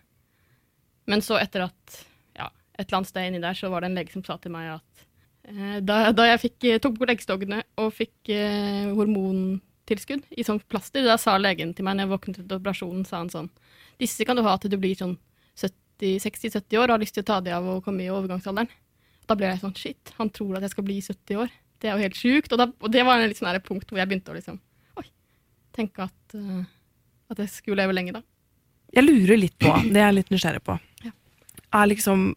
Men 1.11 1.23
så 1.23 1.39
etter 1.39 1.67
at 1.69 1.99
ja, 2.35 2.49
et 2.75 2.87
eller 2.87 3.01
annet 3.01 3.11
sted 3.11 3.29
inni 3.29 3.43
der, 3.43 3.59
så 3.59 3.71
var 3.73 3.85
det 3.85 3.91
en 3.91 4.01
lege 4.01 4.15
som 4.15 4.25
sa 4.27 4.39
til 4.43 4.55
meg 4.55 4.73
at 4.73 5.05
eh, 5.51 5.77
da, 5.85 5.99
da, 6.17 6.27
jeg 6.33 6.43
fikk, 6.47 6.57
eh, 6.71 6.81
tok 6.83 6.99
på 6.99 7.09
eggstokkene 7.15 7.61
og 7.83 7.93
fikk 7.95 8.33
eh, 8.35 8.89
hormontilskudd 8.97 10.27
i 10.35 10.47
sånn 10.47 10.63
plaster, 10.67 11.07
da 11.07 11.19
sa 11.21 11.37
legen 11.39 11.75
til 11.77 11.87
meg 11.87 11.99
når 11.99 12.09
jeg 12.09 12.15
våknet 12.17 12.43
etter 12.43 12.59
operasjonen, 12.59 13.07
sa 13.09 13.23
han 13.23 13.33
sånn 13.33 13.53
Disse 14.01 14.27
kan 14.27 14.35
du 14.35 14.43
ha 14.43 14.57
til 14.59 14.73
du 14.73 14.79
blir 14.83 14.99
sånn 14.99 15.15
60-70 16.01 16.81
år 16.81 16.89
og 16.89 16.97
har 16.97 17.03
lyst 17.03 17.15
til 17.15 17.25
å 17.25 17.29
ta 17.29 17.41
det 17.45 17.55
av 17.55 17.67
og 17.71 17.85
komme 17.87 18.05
i 18.05 18.11
overgangsalderen. 18.13 18.71
Da 19.29 19.37
ble 19.39 19.49
jeg 19.49 19.63
sånn 19.63 19.77
shit, 19.79 20.15
han 20.19 20.31
tror 20.35 20.59
at 20.59 20.67
jeg 20.67 20.75
skal 20.75 20.87
bli 20.87 21.01
70 21.01 21.43
år. 21.45 21.53
Det 21.81 21.89
er 21.89 21.97
jo 21.97 22.05
helt 22.05 22.19
sjukt. 22.19 22.53
Og, 22.53 22.61
og 22.81 22.93
det 22.93 23.05
var 23.07 23.21
en 23.21 23.29
litt 23.31 23.41
sånn 23.41 23.61
punkt 23.65 23.91
hvor 23.91 24.01
jeg 24.01 24.11
begynte 24.11 24.33
å 24.33 24.37
liksom 24.37 24.59
Oi, 25.01 25.07
tenke 25.75 26.05
at 26.07 26.37
uh, 26.39 26.65
at 27.33 27.43
jeg 27.43 27.53
skulle 27.53 27.83
leve 27.83 27.97
lenge, 27.97 28.15
da. 28.17 28.23
Jeg 28.95 29.07
lurer 29.07 29.41
litt 29.41 29.57
på, 29.59 29.73
det 29.89 29.99
jeg 29.99 30.07
er 30.07 30.17
litt 30.17 30.33
nysgjerrig 30.33 30.63
på, 30.65 30.79
ja. 31.03 31.13
er 31.81 31.91
liksom 31.91 32.33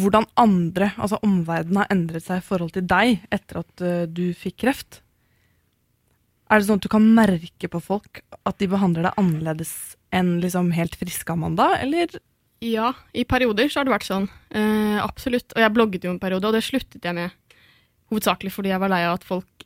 hvordan 0.00 0.24
andre, 0.40 0.94
altså 0.96 1.18
omverdenen, 1.20 1.82
har 1.82 1.90
endret 1.92 2.24
seg 2.24 2.40
i 2.40 2.46
forhold 2.46 2.72
til 2.72 2.86
deg 2.88 3.26
etter 3.34 3.60
at 3.60 3.82
uh, 3.84 4.04
du 4.08 4.30
fikk 4.36 4.62
kreft. 4.64 5.02
Er 6.48 6.60
det 6.60 6.68
sånn 6.68 6.80
at 6.80 6.86
du 6.86 6.92
kan 6.92 7.04
merke 7.16 7.68
på 7.68 7.80
folk 7.80 8.22
at 8.40 8.56
de 8.60 8.68
behandler 8.72 9.08
deg 9.08 9.20
annerledes 9.20 9.74
enn 10.12 10.38
liksom 10.40 10.72
helt 10.76 10.96
friske 11.00 11.32
Amanda, 11.32 11.70
eller? 11.80 12.16
Ja, 12.62 12.92
i 13.12 13.24
perioder 13.26 13.66
så 13.68 13.80
har 13.80 13.88
det 13.88 13.96
vært 13.96 14.06
sånn. 14.06 14.28
Uh, 14.54 15.00
absolutt. 15.02 15.50
Og 15.56 15.64
jeg 15.64 15.74
blogget 15.74 16.06
jo 16.06 16.12
en 16.14 16.22
periode, 16.22 16.46
og 16.46 16.54
det 16.54 16.62
sluttet 16.62 17.02
jeg 17.02 17.16
med. 17.16 17.34
Hovedsakelig 18.12 18.52
fordi 18.54 18.70
jeg 18.70 18.82
var 18.82 18.92
lei 18.92 19.02
av 19.08 19.16
at 19.16 19.26
folk 19.26 19.64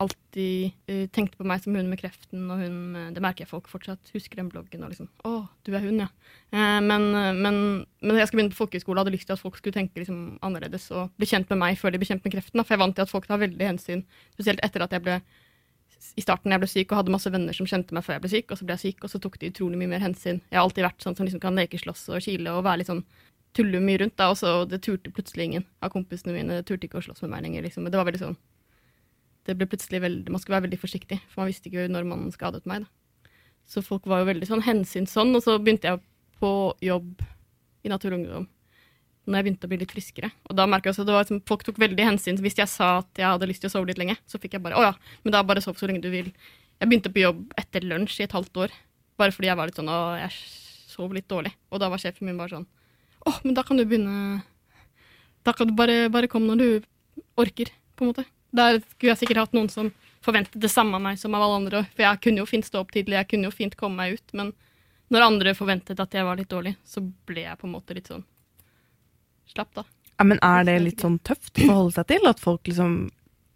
alltid 0.00 0.72
uh, 0.88 1.04
tenkte 1.12 1.36
på 1.36 1.46
meg 1.46 1.60
som 1.60 1.76
hun 1.76 1.90
med 1.90 2.00
kreften, 2.00 2.46
og 2.48 2.62
hun 2.64 2.78
med 2.94 3.12
Det 3.14 3.22
merker 3.22 3.44
jeg 3.44 3.50
folk 3.52 3.68
fortsatt 3.70 4.10
husker 4.14 4.40
den 4.40 4.48
bloggen 4.50 4.82
og 4.82 4.90
liksom 4.90 5.06
Å, 5.28 5.44
du 5.66 5.70
er 5.76 5.84
hun, 5.84 6.00
ja. 6.00 6.08
Uh, 6.48 6.80
men, 6.82 7.06
men, 7.12 7.60
men, 8.00 8.16
jeg 8.18 8.30
skal 8.30 8.40
begynne 8.40 8.54
på 8.56 8.62
folkehøyskole 8.62 8.98
og 8.98 9.04
hadde 9.04 9.14
lyst 9.14 9.28
til 9.28 9.36
at 9.36 9.44
folk 9.44 9.60
skulle 9.60 9.76
tenke 9.76 10.00
liksom 10.00 10.40
annerledes 10.46 10.88
og 10.96 11.12
bli 11.20 11.28
kjent 11.28 11.52
med 11.52 11.60
meg 11.60 11.78
før 11.78 11.92
de 11.92 12.00
ble 12.00 12.08
kjent 12.08 12.24
med 12.24 12.38
kreften. 12.38 12.56
Da, 12.56 12.64
for 12.64 12.78
jeg 12.78 12.86
vant 12.86 12.96
til 12.96 13.04
at 13.04 13.12
folk 13.12 13.28
tar 13.28 13.44
veldig 13.44 13.68
hensyn, 13.74 14.06
spesielt 14.32 14.64
etter 14.64 14.86
at 14.86 14.96
jeg 14.96 15.04
ble 15.04 15.20
i 16.14 16.22
starten 16.24 16.52
jeg 16.52 16.62
ble 16.62 16.68
syk 16.70 16.92
og 16.92 17.00
hadde 17.00 17.14
masse 17.14 17.30
venner 17.32 17.56
som 17.56 17.68
kjente 17.68 17.96
meg 17.96 18.04
før 18.06 18.16
jeg 18.16 18.24
ble 18.24 18.32
syk, 18.32 18.50
og 18.50 18.60
så 18.60 18.66
ble 18.66 18.76
jeg 18.76 18.82
syk, 18.82 19.04
og 19.04 19.12
så 19.12 19.20
tok 19.22 19.38
de 19.40 19.50
utrolig 19.52 19.78
mye 19.80 19.92
mer 19.94 20.02
hensyn. 20.04 20.40
Jeg 20.50 20.58
har 20.58 20.64
alltid 20.64 20.86
vært 20.86 21.04
sånn 21.04 21.16
som 21.18 21.28
liksom 21.28 21.42
kan 21.42 21.58
lekeslåss 21.58 22.08
og 22.14 22.24
kile 22.26 22.54
og 22.54 22.64
være 22.66 22.82
litt 22.82 22.90
sånn 22.90 23.04
tulle 23.54 23.80
mye 23.82 24.00
rundt, 24.02 24.16
da, 24.18 24.30
og 24.32 24.38
så 24.40 24.56
det 24.66 24.82
turte 24.82 25.12
plutselig 25.14 25.48
ingen 25.48 25.66
av 25.84 25.92
kompisene 25.94 26.34
mine 26.34 26.58
det 26.58 26.66
turte 26.68 26.88
ikke 26.88 26.98
å 27.00 27.06
slåss 27.06 27.22
med 27.24 27.34
meg 27.36 27.46
lenger, 27.46 27.66
liksom. 27.68 27.86
Det 27.86 28.00
var 28.00 28.08
veldig 28.10 28.22
sånn 28.24 28.38
det 29.44 29.58
ble 29.60 29.68
plutselig 29.68 30.00
veldig, 30.00 30.32
Man 30.32 30.40
skulle 30.40 30.56
være 30.56 30.68
veldig 30.70 30.80
forsiktig, 30.80 31.18
for 31.28 31.42
man 31.42 31.50
visste 31.50 31.68
ikke 31.68 31.84
når 31.92 32.06
man 32.08 32.32
skadet 32.32 32.64
meg. 32.64 32.86
Da. 32.86 33.30
Så 33.68 33.82
folk 33.84 34.06
var 34.08 34.22
jo 34.22 34.30
veldig 34.30 34.48
sånn 34.48 34.64
hensynsånn, 34.64 35.34
og 35.36 35.44
så 35.44 35.58
begynte 35.60 35.90
jeg 35.90 36.00
på 36.40 36.50
jobb 36.84 37.20
i 37.84 37.92
Natur 37.92 38.14
og 38.14 38.22
Ungdom 38.22 38.48
når 39.24 39.38
jeg 39.38 39.46
begynte 39.46 39.68
å 39.68 39.70
bli 39.72 39.78
litt 39.80 39.94
friskere. 39.94 40.30
Og 40.50 40.56
da 40.58 40.66
merket 40.68 40.90
jeg 40.90 40.94
også 40.94 41.06
det 41.08 41.14
var, 41.14 41.24
liksom, 41.24 41.40
folk 41.48 41.64
tok 41.66 41.80
veldig 41.80 42.06
hensyn. 42.08 42.40
Hvis 42.44 42.58
jeg 42.60 42.70
sa 42.70 42.90
at 43.00 43.20
jeg 43.20 43.26
hadde 43.26 43.48
lyst 43.48 43.64
til 43.64 43.70
å 43.70 43.74
sove 43.74 43.88
litt 43.88 44.00
lenge, 44.00 44.16
så 44.28 44.40
fikk 44.40 44.58
jeg 44.58 44.64
bare 44.64 44.78
å 44.80 44.84
ja, 44.84 44.92
men 45.24 45.34
da 45.34 45.42
bare 45.46 45.62
sov 45.64 45.78
så 45.80 45.88
lenge 45.88 46.04
du 46.04 46.10
vil. 46.12 46.28
Jeg 46.80 46.90
begynte 46.90 47.12
på 47.12 47.22
jobb 47.22 47.44
etter 47.60 47.86
lunsj 47.86 48.20
i 48.20 48.26
et 48.26 48.36
halvt 48.36 48.64
år, 48.66 48.74
bare 49.20 49.34
fordi 49.34 49.50
jeg 49.50 49.58
var 49.60 49.70
litt 49.70 49.80
sånn 49.80 49.92
å, 49.92 50.00
jeg 50.20 50.32
sov 50.94 51.14
litt 51.16 51.28
dårlig. 51.30 51.54
Og 51.72 51.80
da 51.82 51.88
var 51.92 52.02
sjefen 52.02 52.28
min 52.28 52.40
bare 52.40 52.58
sånn 52.58 52.68
å, 53.24 53.32
men 53.46 53.56
da 53.56 53.64
kan 53.64 53.78
du 53.80 53.86
begynne 53.88 54.42
Da 55.44 55.52
kan 55.56 55.68
du 55.68 55.72
bare, 55.76 56.10
bare 56.12 56.28
komme 56.28 56.52
når 56.52 56.60
du 56.60 56.84
orker, 57.40 57.70
på 57.96 58.04
en 58.04 58.10
måte. 58.10 58.24
Der 58.54 58.78
skulle 58.80 59.12
jeg 59.12 59.20
sikkert 59.20 59.42
hatt 59.42 59.56
noen 59.56 59.68
som 59.72 59.90
forventet 60.24 60.56
det 60.60 60.70
samme 60.72 60.96
av 60.96 61.02
meg 61.04 61.18
som 61.20 61.34
av 61.36 61.44
alle 61.44 61.58
andre. 61.60 61.82
For 61.92 62.04
jeg 62.06 62.20
kunne 62.24 62.40
jo 62.40 62.48
fint 62.48 62.64
stå 62.64 62.80
opp 62.80 62.94
tidlig, 62.94 63.18
jeg 63.18 63.28
kunne 63.32 63.50
jo 63.50 63.54
fint 63.54 63.76
komme 63.76 64.00
meg 64.00 64.16
ut. 64.16 64.32
Men 64.32 64.54
når 65.12 65.26
andre 65.26 65.52
forventet 65.58 66.00
at 66.00 66.16
jeg 66.16 66.24
var 66.24 66.40
litt 66.40 66.48
dårlig, 66.48 66.74
så 66.88 67.02
ble 67.28 67.44
jeg 67.44 67.60
på 67.60 67.68
en 67.68 67.74
måte 67.74 67.96
litt 67.96 68.08
sånn 68.08 68.24
slapp, 69.50 69.70
da. 69.76 69.84
Ja, 70.14 70.24
men 70.30 70.38
er 70.46 70.64
det 70.66 70.78
litt 70.82 71.02
sånn 71.02 71.18
tøft 71.26 71.58
å 71.58 71.66
forholde 71.66 71.94
seg 71.96 72.08
til? 72.12 72.26
At 72.30 72.42
folk 72.42 72.68
liksom 72.70 73.10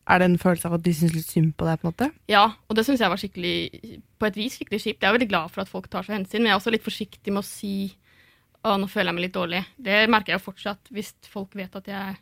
Er 0.09 0.23
det 0.23 0.25
en 0.30 0.38
følelse 0.40 0.71
av 0.71 0.78
at 0.78 0.85
de 0.87 0.92
syns 0.97 1.12
litt 1.12 1.28
synd 1.28 1.50
på 1.61 1.66
deg? 1.68 1.80
på 1.80 1.85
en 1.85 1.92
måte? 1.92 2.07
Ja, 2.33 2.45
og 2.66 2.76
det 2.78 2.87
syns 2.87 3.02
jeg 3.04 3.12
var 3.12 3.21
skikkelig 3.21 3.99
på 4.16 4.26
et 4.26 4.38
vis 4.40 4.54
skikkelig 4.57 4.80
kjipt. 4.80 5.02
Jeg 5.02 5.09
er 5.11 5.16
veldig 5.18 5.28
glad 5.28 5.52
for 5.52 5.61
at 5.61 5.68
folk 5.68 5.90
tar 5.92 6.07
seg 6.07 6.16
hensyn, 6.16 6.40
men 6.40 6.49
jeg 6.49 6.54
er 6.57 6.61
også 6.62 6.73
litt 6.73 6.87
forsiktig 6.87 7.35
med 7.35 7.42
å 7.42 7.49
si 7.49 7.75
å, 8.64 8.78
nå 8.80 8.88
føler 8.88 9.12
jeg 9.12 9.18
meg 9.18 9.26
litt 9.26 9.37
dårlig. 9.37 9.61
Det 9.76 9.99
merker 10.09 10.33
jeg 10.33 10.40
jo 10.40 10.47
fortsatt 10.47 10.88
hvis 10.97 11.12
folk 11.28 11.52
vet 11.61 11.76
at 11.76 11.92
jeg 11.92 11.99
er 12.14 12.16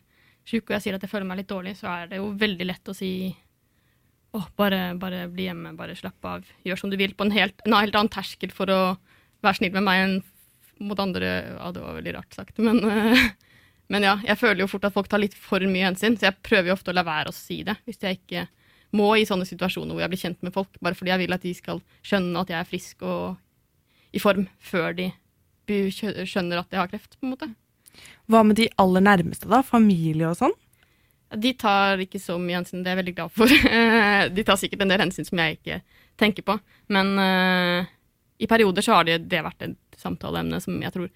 sjuk 0.47 0.67
og 0.67 0.75
jeg 0.75 0.83
sier 0.83 0.97
at 0.97 1.03
jeg 1.03 1.11
føler 1.11 1.27
meg 1.27 1.41
litt 1.41 1.49
dårlig, 1.51 1.77
så 1.79 1.89
er 1.93 2.11
det 2.11 2.19
jo 2.19 2.27
veldig 2.39 2.67
lett 2.67 2.91
å 2.91 2.95
si 2.95 3.11
åh, 4.35 4.47
bare, 4.59 4.81
bare 4.99 5.25
bli 5.31 5.47
hjemme, 5.47 5.73
bare 5.79 5.95
slapp 5.97 6.27
av, 6.27 6.47
gjør 6.67 6.79
som 6.83 6.91
du 6.91 6.97
vil, 6.99 7.15
på 7.17 7.25
en 7.25 7.33
helt, 7.33 7.63
en 7.65 7.75
helt 7.79 7.95
annen 7.95 8.11
terskel 8.11 8.51
for 8.55 8.71
å 8.71 8.81
være 9.43 9.61
snill 9.61 9.73
med 9.79 9.87
meg 9.87 10.03
enn 10.03 10.17
mot 10.87 10.99
andre. 11.01 11.31
Ja, 11.55 11.71
det 11.73 11.81
var 11.81 11.95
veldig 11.97 12.13
rart 12.19 12.35
sagt, 12.37 12.59
men, 12.61 12.83
men 13.93 14.03
ja, 14.03 14.17
jeg 14.25 14.39
føler 14.39 14.63
jo 14.63 14.69
fort 14.71 14.87
at 14.87 14.95
folk 14.95 15.09
tar 15.11 15.21
litt 15.23 15.35
for 15.37 15.63
mye 15.63 15.87
hensyn, 15.89 16.17
så 16.19 16.29
jeg 16.29 16.43
prøver 16.43 16.71
jo 16.71 16.77
ofte 16.77 16.91
å 16.91 16.97
la 16.97 17.05
være 17.07 17.31
å 17.31 17.35
si 17.35 17.61
det 17.67 17.77
hvis 17.87 18.01
jeg 18.03 18.19
ikke 18.19 18.47
må 18.97 19.09
i 19.19 19.25
sånne 19.27 19.47
situasjoner 19.47 19.95
hvor 19.95 20.03
jeg 20.03 20.11
blir 20.13 20.21
kjent 20.21 20.43
med 20.45 20.55
folk, 20.55 20.79
bare 20.83 20.95
fordi 20.97 21.13
jeg 21.13 21.23
vil 21.23 21.35
at 21.35 21.43
de 21.43 21.53
skal 21.55 21.81
skjønne 22.05 22.43
at 22.43 22.51
jeg 22.53 22.59
er 22.59 22.69
frisk 22.69 23.03
og 23.07 24.15
i 24.15 24.21
form 24.23 24.45
før 24.63 24.95
de 24.97 25.09
skjønner 25.67 26.61
at 26.61 26.71
jeg 26.71 26.79
har 26.79 26.91
kreft, 26.91 27.17
på 27.17 27.27
en 27.27 27.33
måte. 27.33 27.49
Hva 28.31 28.43
med 28.47 28.59
de 28.59 28.69
aller 28.79 29.03
nærmeste, 29.03 29.49
da? 29.51 29.59
Familie 29.65 30.29
og 30.29 30.39
sånn? 30.39 30.55
De 31.35 31.51
tar 31.59 31.99
ikke 31.99 32.21
så 32.23 32.37
mye 32.39 32.61
hensyn, 32.61 32.83
det 32.83 32.91
er 32.91 32.95
jeg 32.95 33.01
veldig 33.01 33.15
glad 33.17 33.33
for. 33.35 33.51
de 34.37 34.45
tar 34.47 34.59
sikkert 34.59 34.85
en 34.85 34.93
del 34.93 35.03
hensyn 35.03 35.27
som 35.27 35.41
jeg 35.43 35.57
ikke 35.57 35.81
tenker 36.19 36.45
på. 36.47 36.55
Men 36.95 37.11
uh, 37.19 37.89
i 38.39 38.47
perioder 38.47 38.85
så 38.85 38.95
har 38.95 39.07
det, 39.09 39.19
det 39.27 39.43
vært 39.43 39.67
et 39.67 39.99
samtaleemne 39.99 40.61
som 40.63 40.79
jeg 40.79 40.93
tror 40.95 41.11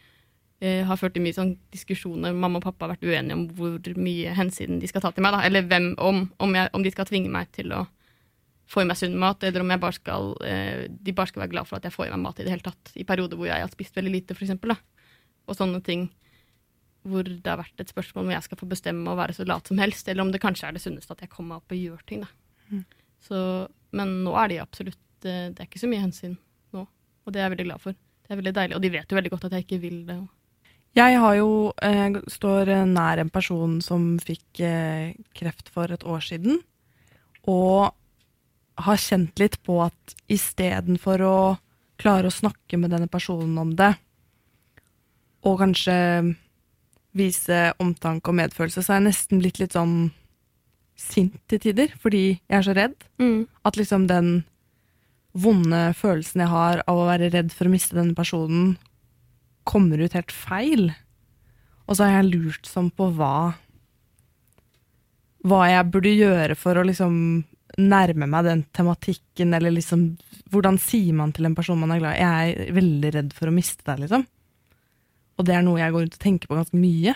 uh, 0.63 0.83
har 0.87 0.99
ført 0.99 1.15
til 1.17 1.25
mye 1.25 1.37
sånn 1.37 1.55
diskusjoner. 1.73 2.35
Mamma 2.37 2.61
og 2.61 2.67
pappa 2.67 2.87
har 2.87 2.95
vært 2.95 3.07
uenige 3.07 3.37
om 3.37 3.47
hvor 3.57 3.97
mye 3.97 4.35
hensyn 4.37 4.79
de 4.81 4.89
skal 4.89 5.03
ta 5.05 5.13
til 5.15 5.25
meg. 5.25 5.35
Da. 5.35 5.41
Eller 5.47 5.65
hvem, 5.67 5.91
om, 6.01 6.23
om, 6.41 6.55
jeg, 6.57 6.71
om 6.77 6.85
de 6.85 6.93
skal 6.93 7.09
tvinge 7.09 7.31
meg 7.33 7.51
til 7.55 7.73
å 7.75 7.85
få 8.71 8.85
i 8.85 8.87
meg 8.87 8.99
sunn 8.99 9.17
mat, 9.19 9.43
eller 9.43 9.63
om 9.63 9.73
bare 9.73 9.97
skal, 9.97 10.31
eh, 10.47 10.87
de 10.87 11.13
bare 11.15 11.27
skal 11.27 11.43
være 11.43 11.51
glad 11.51 11.67
for 11.67 11.77
at 11.77 11.87
jeg 11.87 11.95
får 11.95 12.07
i 12.07 12.13
meg 12.13 12.23
mat 12.23 12.39
i 12.39 12.45
det 12.45 12.53
hele 12.53 12.65
tatt. 12.65 12.93
I 12.95 13.07
perioder 13.07 13.39
hvor 13.39 13.49
jeg 13.49 13.63
har 13.65 13.71
spist 13.73 13.97
veldig 13.97 14.13
lite. 14.13 14.37
Da. 14.71 14.77
Og 15.49 15.57
sånne 15.57 15.81
ting 15.83 16.07
hvor 17.01 17.25
det 17.25 17.49
har 17.49 17.57
vært 17.59 17.81
et 17.81 17.89
spørsmål 17.89 18.27
om 18.27 18.33
jeg 18.35 18.45
skal 18.45 18.59
få 18.59 18.69
bestemme 18.69 19.09
og 19.09 19.17
være 19.17 19.33
så 19.33 19.45
lat 19.49 19.67
som 19.67 19.79
helst, 19.81 20.07
eller 20.07 20.23
om 20.23 20.31
det 20.31 20.41
kanskje 20.43 20.69
er 20.69 20.77
det 20.77 20.83
sunneste 20.83 21.15
at 21.15 21.23
jeg 21.25 21.31
kommer 21.33 21.55
meg 21.55 21.63
opp 21.63 21.73
og 21.73 21.81
gjør 21.81 22.03
ting. 22.07 22.25
Mm. 22.69 22.83
Så, 23.25 23.39
men 23.97 24.19
nå 24.25 24.35
er 24.37 24.51
de 24.51 24.61
absolutt 24.61 25.25
eh, 25.25 25.49
Det 25.51 25.59
er 25.59 25.67
ikke 25.67 25.81
så 25.81 25.89
mye 25.89 26.01
hensyn 26.01 26.37
nå, 26.73 26.85
og 26.85 27.33
det 27.33 27.41
er 27.41 27.49
jeg 27.49 27.55
veldig 27.55 27.67
glad 27.71 27.83
for. 27.83 27.97
Det 27.97 28.31
er 28.31 28.39
veldig 28.39 28.53
deilig, 28.55 28.77
Og 28.77 28.85
de 28.85 28.93
vet 28.93 29.11
jo 29.11 29.17
veldig 29.17 29.33
godt 29.33 29.49
at 29.49 29.57
jeg 29.57 29.65
ikke 29.65 29.81
vil 29.81 29.97
det. 30.07 30.19
Jeg 30.97 31.19
har 31.23 31.35
jo, 31.37 31.71
eh, 31.81 32.19
står 32.27 32.85
nær 32.85 33.21
en 33.21 33.29
person 33.31 33.79
som 33.81 34.19
fikk 34.19 34.59
eh, 34.59 35.13
kreft 35.33 35.69
for 35.71 35.91
et 35.91 36.03
år 36.03 36.19
siden, 36.19 36.59
og 37.47 37.93
har 38.81 38.97
kjent 38.97 39.39
litt 39.39 39.57
på 39.63 39.79
at 39.85 40.15
istedenfor 40.27 41.23
å 41.23 41.37
klare 42.01 42.27
å 42.27 42.33
snakke 42.33 42.77
med 42.77 42.91
denne 42.91 43.07
personen 43.07 43.57
om 43.61 43.75
det, 43.75 43.93
og 45.47 45.59
kanskje 45.61 45.95
vise 47.17 47.73
omtanke 47.81 48.31
og 48.31 48.37
medfølelse, 48.39 48.83
så 48.83 48.93
er 48.93 49.01
jeg 49.01 49.07
nesten 49.09 49.41
blitt 49.41 49.59
litt 49.61 49.75
sånn 49.75 50.11
sint 50.99 51.39
til 51.49 51.59
tider, 51.59 51.91
fordi 51.99 52.23
jeg 52.35 52.57
er 52.57 52.65
så 52.65 52.75
redd. 52.77 52.95
Mm. 53.21 53.47
At 53.65 53.79
liksom 53.79 54.07
den 54.11 54.43
vonde 55.31 55.81
følelsen 55.97 56.43
jeg 56.43 56.51
har 56.51 56.83
av 56.85 56.99
å 56.99 57.07
være 57.07 57.31
redd 57.33 57.51
for 57.55 57.67
å 57.67 57.73
miste 57.73 57.97
denne 57.97 58.15
personen, 58.17 58.75
kommer 59.67 60.01
ut 60.01 60.15
helt 60.17 60.33
feil. 60.33 60.91
Og 61.87 61.97
så 61.97 62.07
har 62.07 62.21
jeg 62.21 62.31
lurt 62.31 62.69
sånn 62.69 62.91
på 62.95 63.09
hva 63.17 63.53
Hva 65.41 65.63
jeg 65.65 65.89
burde 65.89 66.11
gjøre 66.13 66.55
for 66.55 66.77
å 66.77 66.85
liksom 66.85 67.15
nærme 67.79 68.27
meg 68.27 68.45
den 68.45 68.61
tematikken, 68.75 69.55
eller 69.57 69.73
liksom 69.73 70.11
Hvordan 70.51 70.77
sier 70.81 71.15
man 71.17 71.31
til 71.35 71.47
en 71.47 71.55
person 71.57 71.79
man 71.79 71.95
er 71.95 72.03
glad 72.03 72.17
i? 72.17 72.21
Jeg 72.21 72.69
er 72.69 72.77
veldig 72.77 73.11
redd 73.15 73.33
for 73.35 73.49
å 73.49 73.55
miste 73.55 73.85
deg, 73.87 74.03
liksom. 74.05 74.25
Og 75.39 75.47
det 75.47 75.55
er 75.57 75.65
noe 75.65 75.79
jeg 75.79 75.93
går 75.93 76.05
rundt 76.05 76.17
og 76.17 76.23
tenker 76.23 76.51
på 76.51 76.57
ganske 76.57 76.77
mye. 76.77 77.15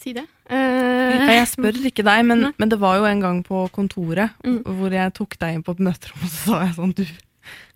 Si 0.00 0.14
det. 0.16 0.24
Uh, 0.48 1.28
jeg 1.28 1.48
spør 1.50 1.76
ikke 1.90 2.04
deg, 2.06 2.22
men, 2.26 2.48
men, 2.56 2.70
det 2.72 2.80
var 2.80 2.96
jo 2.98 3.06
en 3.06 3.20
gang 3.22 3.42
på 3.46 3.66
kontoret 3.74 4.32
mm. 4.42 4.62
hvor 4.78 4.96
jeg 4.96 5.12
tok 5.14 5.36
deg 5.42 5.58
inn 5.58 5.66
på 5.66 5.76
et 5.76 5.82
møterom 5.86 6.24
og 6.24 6.32
så 6.32 6.40
sa 6.40 6.62
jeg 6.64 6.72
sånn 6.78 6.94
Du, 6.96 7.04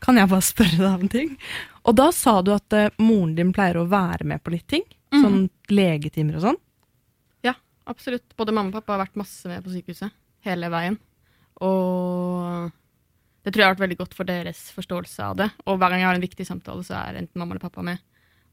kan 0.03 0.19
jeg 0.19 0.31
bare 0.33 0.47
spørre 0.47 0.81
deg 0.81 1.05
om 1.05 1.13
ting? 1.13 1.37
Og 1.85 1.97
da 1.99 2.09
sa 2.17 2.39
du 2.45 2.53
at 2.55 2.77
uh, 2.77 2.91
moren 3.03 3.35
din 3.37 3.53
pleier 3.55 3.79
å 3.81 3.89
være 3.89 4.27
med 4.29 4.43
på 4.45 4.55
litt 4.55 4.67
ting. 4.71 4.85
Mm. 5.15 5.21
Sånn 5.21 5.41
legetimer 5.73 6.39
og 6.39 6.47
sånn. 6.47 6.61
Ja, 7.45 7.55
absolutt. 7.91 8.27
Både 8.39 8.55
mamma 8.57 8.73
og 8.73 8.79
pappa 8.81 8.97
har 8.97 9.05
vært 9.05 9.21
masse 9.21 9.51
med 9.51 9.65
på 9.65 9.75
sykehuset 9.75 10.15
hele 10.45 10.71
veien. 10.73 10.97
Og 11.65 12.73
det 13.45 13.53
tror 13.53 13.61
jeg 13.61 13.69
har 13.69 13.77
vært 13.77 13.85
veldig 13.85 14.01
godt 14.01 14.17
for 14.17 14.29
deres 14.29 14.65
forståelse 14.75 15.29
av 15.29 15.39
det. 15.43 15.51
Og 15.69 15.79
hver 15.79 15.93
gang 15.93 16.03
jeg 16.03 16.09
har 16.09 16.19
en 16.19 16.25
viktig 16.25 16.47
samtale, 16.49 16.85
så 16.87 16.97
er 17.03 17.21
enten 17.21 17.41
mamma 17.41 17.55
eller 17.55 17.65
pappa 17.67 17.85
med. 17.85 18.01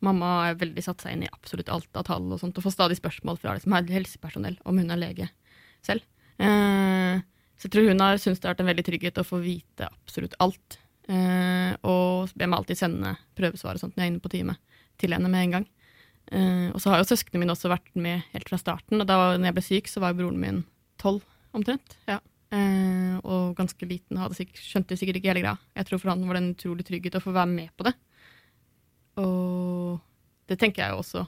Mamma 0.04 0.32
har 0.42 0.60
veldig 0.60 0.84
satt 0.84 1.04
seg 1.04 1.16
inn 1.16 1.26
i 1.28 1.32
absolutt 1.32 1.70
alt 1.72 2.00
av 2.00 2.08
tall 2.08 2.26
og 2.34 2.42
sånt, 2.42 2.58
og 2.58 2.66
får 2.66 2.74
stadig 2.76 2.98
spørsmål 2.98 3.38
fra 3.40 3.54
liksom, 3.56 3.76
helsepersonell 3.94 4.58
om 4.68 4.80
hun 4.82 4.92
er 4.92 5.00
lege 5.00 5.28
selv. 5.86 6.04
Eh, 6.42 7.22
så 7.56 7.68
jeg 7.68 7.76
tror 7.76 7.92
hun 7.92 8.02
har 8.02 8.18
syntes 8.18 8.42
det 8.42 8.50
har 8.50 8.56
vært 8.56 8.64
en 8.66 8.72
veldig 8.72 8.86
trygghet 8.88 9.22
å 9.22 9.28
få 9.28 9.40
vite 9.44 9.88
absolutt 9.88 10.36
alt. 10.44 10.80
Eh, 11.12 11.76
og 11.88 12.32
jeg 12.32 12.48
meg 12.48 12.62
alltid 12.62 12.80
sende 12.80 13.16
prøvesvar 13.38 13.76
og 13.76 13.84
sånt 13.84 13.98
når 13.98 14.04
jeg 14.04 14.08
er 14.08 14.14
inne 14.14 14.24
på 14.24 14.32
teamet, 14.32 14.60
til 15.02 15.16
henne 15.16 15.32
med 15.32 15.46
en 15.46 15.56
gang. 15.58 15.70
Eh, 16.32 16.68
og 16.72 16.80
så 16.80 16.94
har 16.94 17.02
jo 17.02 17.10
søsknene 17.10 17.44
mine 17.44 17.56
også 17.56 17.72
vært 17.72 17.92
med 18.00 18.24
helt 18.32 18.52
fra 18.52 18.60
starten, 18.62 19.02
og 19.02 19.10
da 19.10 19.18
når 19.36 19.50
jeg 19.50 19.58
ble 19.58 19.66
syk, 19.66 19.92
så 19.92 20.04
var 20.04 20.14
jo 20.14 20.22
broren 20.22 20.40
min 20.42 20.62
tolv 21.02 21.26
omtrent. 21.58 21.98
ja. 22.10 22.22
Eh, 22.52 23.16
og 23.24 23.54
ganske 23.56 23.88
liten, 23.88 24.20
hadde 24.20 24.36
sikkert, 24.36 24.60
skjønte 24.60 24.98
sikkert 25.00 25.22
ikke 25.22 25.30
hele 25.32 25.44
greia. 25.44 25.56
Jeg 25.78 25.88
tror 25.88 26.02
for 26.02 26.12
han 26.12 26.24
var 26.28 26.36
det 26.36 26.42
en 26.42 26.50
utrolig 26.52 26.84
trygghet 26.88 27.16
å 27.16 27.24
få 27.24 27.32
være 27.36 27.48
med 27.48 27.70
på 27.80 27.86
det. 27.88 27.94
Og 29.24 30.02
det 30.52 30.58
tenker 30.60 30.84
jeg 30.84 30.92
jo 30.92 31.00
også 31.00 31.24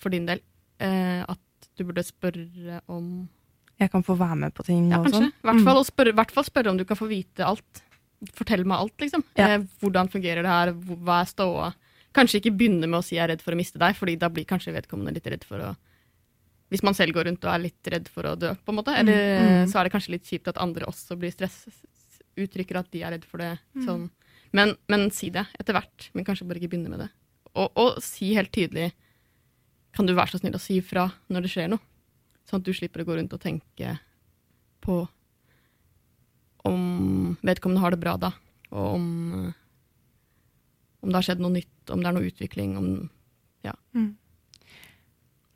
for 0.00 0.14
din 0.14 0.28
del. 0.28 0.40
Eh, 0.80 1.20
at 1.28 1.68
du 1.76 1.84
burde 1.84 2.04
spørre 2.04 2.80
om 2.92 3.28
Jeg 3.80 3.92
kan 3.92 4.04
få 4.04 4.16
være 4.16 4.36
med 4.46 4.54
på 4.56 4.64
ting 4.64 4.88
ja, 4.92 5.00
og 5.00 5.12
sånn? 5.12 5.28
I 5.28 5.44
hvert 5.44 5.60
mm. 5.60 6.16
hvert 6.16 6.32
fall 6.32 6.48
spørre 6.48 6.72
om 6.72 6.80
du 6.80 6.86
kan 6.88 6.96
få 6.96 7.08
vite 7.10 7.44
alt. 7.44 7.82
Fortell 8.36 8.64
meg 8.64 8.80
alt, 8.80 8.94
liksom. 9.02 9.24
Ja. 9.36 9.50
Eh, 9.54 9.66
hvordan 9.82 10.08
fungerer 10.12 10.46
det 10.46 10.52
her? 10.52 10.72
Hva 11.04 11.20
er 11.22 11.30
ståa? 11.30 11.72
Kanskje 12.16 12.40
ikke 12.40 12.54
begynne 12.56 12.88
med 12.88 13.00
å 13.00 13.04
si 13.04 13.18
jeg 13.18 13.26
er 13.26 13.34
redd 13.34 13.44
for 13.44 13.52
å 13.52 13.58
miste 13.58 13.80
deg, 13.80 13.96
fordi 13.98 14.16
da 14.20 14.30
blir 14.32 14.48
kanskje 14.48 14.74
vedkommende 14.76 15.12
litt 15.18 15.28
redd 15.28 15.44
for 15.44 15.60
å 15.60 15.74
Hvis 16.72 16.82
man 16.82 16.96
selv 16.98 17.14
går 17.14 17.28
rundt 17.28 17.44
og 17.46 17.52
er 17.52 17.60
litt 17.62 17.88
redd 17.92 18.08
for 18.10 18.26
å 18.26 18.34
dø, 18.34 18.48
på 18.58 18.72
en 18.72 18.78
måte. 18.80 18.90
Mm, 18.90 19.00
eller 19.02 19.18
mm. 19.38 19.68
så 19.70 19.78
er 19.78 19.86
det 19.86 19.92
kanskje 19.94 20.16
litt 20.16 20.26
kjipt 20.26 20.48
at 20.50 20.58
andre 20.58 20.88
også 20.90 21.14
blir 21.20 21.30
stresset, 21.30 21.74
uttrykker 22.36 22.80
at 22.80 22.88
de 22.90 23.04
er 23.06 23.14
redd 23.14 23.26
for 23.28 23.38
det. 23.38 23.52
Mm. 23.76 23.84
sånn 23.86 24.08
men, 24.56 24.74
men, 24.88 25.10
si 25.12 25.30
det 25.30 25.44
etter 25.58 25.76
hvert. 25.76 26.08
Men 26.16 26.26
kanskje 26.26 26.46
bare 26.48 26.60
ikke 26.60 26.72
begynne 26.74 26.92
med 26.92 27.04
det. 27.04 27.10
Og, 27.56 27.70
og, 27.72 28.00
si 28.04 28.34
helt 28.36 28.52
tydelig 28.52 28.90
Kan 29.96 30.04
du 30.04 30.12
være 30.12 30.34
så 30.34 30.40
snill 30.42 30.58
å 30.58 30.60
si 30.60 30.74
ifra 30.82 31.06
når 31.32 31.46
det 31.46 31.52
skjer 31.54 31.70
noe? 31.72 31.80
Sånn 32.46 32.60
at 32.60 32.66
du 32.66 32.74
slipper 32.76 33.02
å 33.02 33.06
gå 33.08 33.16
rundt 33.16 33.32
og 33.32 33.42
tenke 33.42 33.96
på 34.84 35.00
om 36.68 37.36
vedkommende 37.46 37.82
har 37.84 37.94
det 37.94 38.02
bra 38.02 38.16
da, 38.20 38.32
og 38.72 38.98
om, 38.98 39.06
om 41.02 41.10
det 41.10 41.18
har 41.18 41.28
skjedd 41.30 41.42
noe 41.44 41.54
nytt, 41.54 41.92
om 41.94 42.02
det 42.02 42.10
er 42.10 42.16
noe 42.18 42.30
utvikling, 42.30 42.78
om 42.80 42.88
Ja. 43.66 43.74
Mm. 43.96 44.14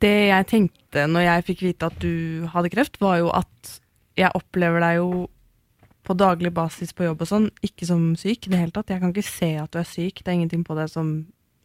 Det 0.01 0.15
jeg 0.31 0.47
tenkte 0.49 1.05
når 1.05 1.27
jeg 1.27 1.45
fikk 1.51 1.59
vite 1.67 1.87
at 1.91 1.99
du 2.01 2.47
hadde 2.49 2.71
kreft, 2.73 2.97
var 2.99 3.19
jo 3.21 3.29
at 3.37 3.75
jeg 4.17 4.33
opplever 4.35 4.81
deg 4.81 4.97
jo 4.97 5.27
på 6.01 6.15
daglig 6.17 6.51
basis 6.53 6.93
på 6.97 7.05
jobb 7.05 7.21
og 7.23 7.29
sånn, 7.29 7.47
ikke 7.63 7.85
som 7.87 8.07
syk 8.19 8.47
i 8.47 8.53
det 8.53 8.59
hele 8.59 8.73
tatt. 8.73 8.89
Jeg 8.89 9.03
kan 9.03 9.13
ikke 9.13 9.27
se 9.27 9.51
at 9.61 9.71
du 9.71 9.79
er 9.81 9.87
syk. 9.87 10.23
Det 10.23 10.31
er 10.31 10.39
ingenting 10.39 10.65
på 10.67 10.77
det 10.77 10.89
som 10.93 11.13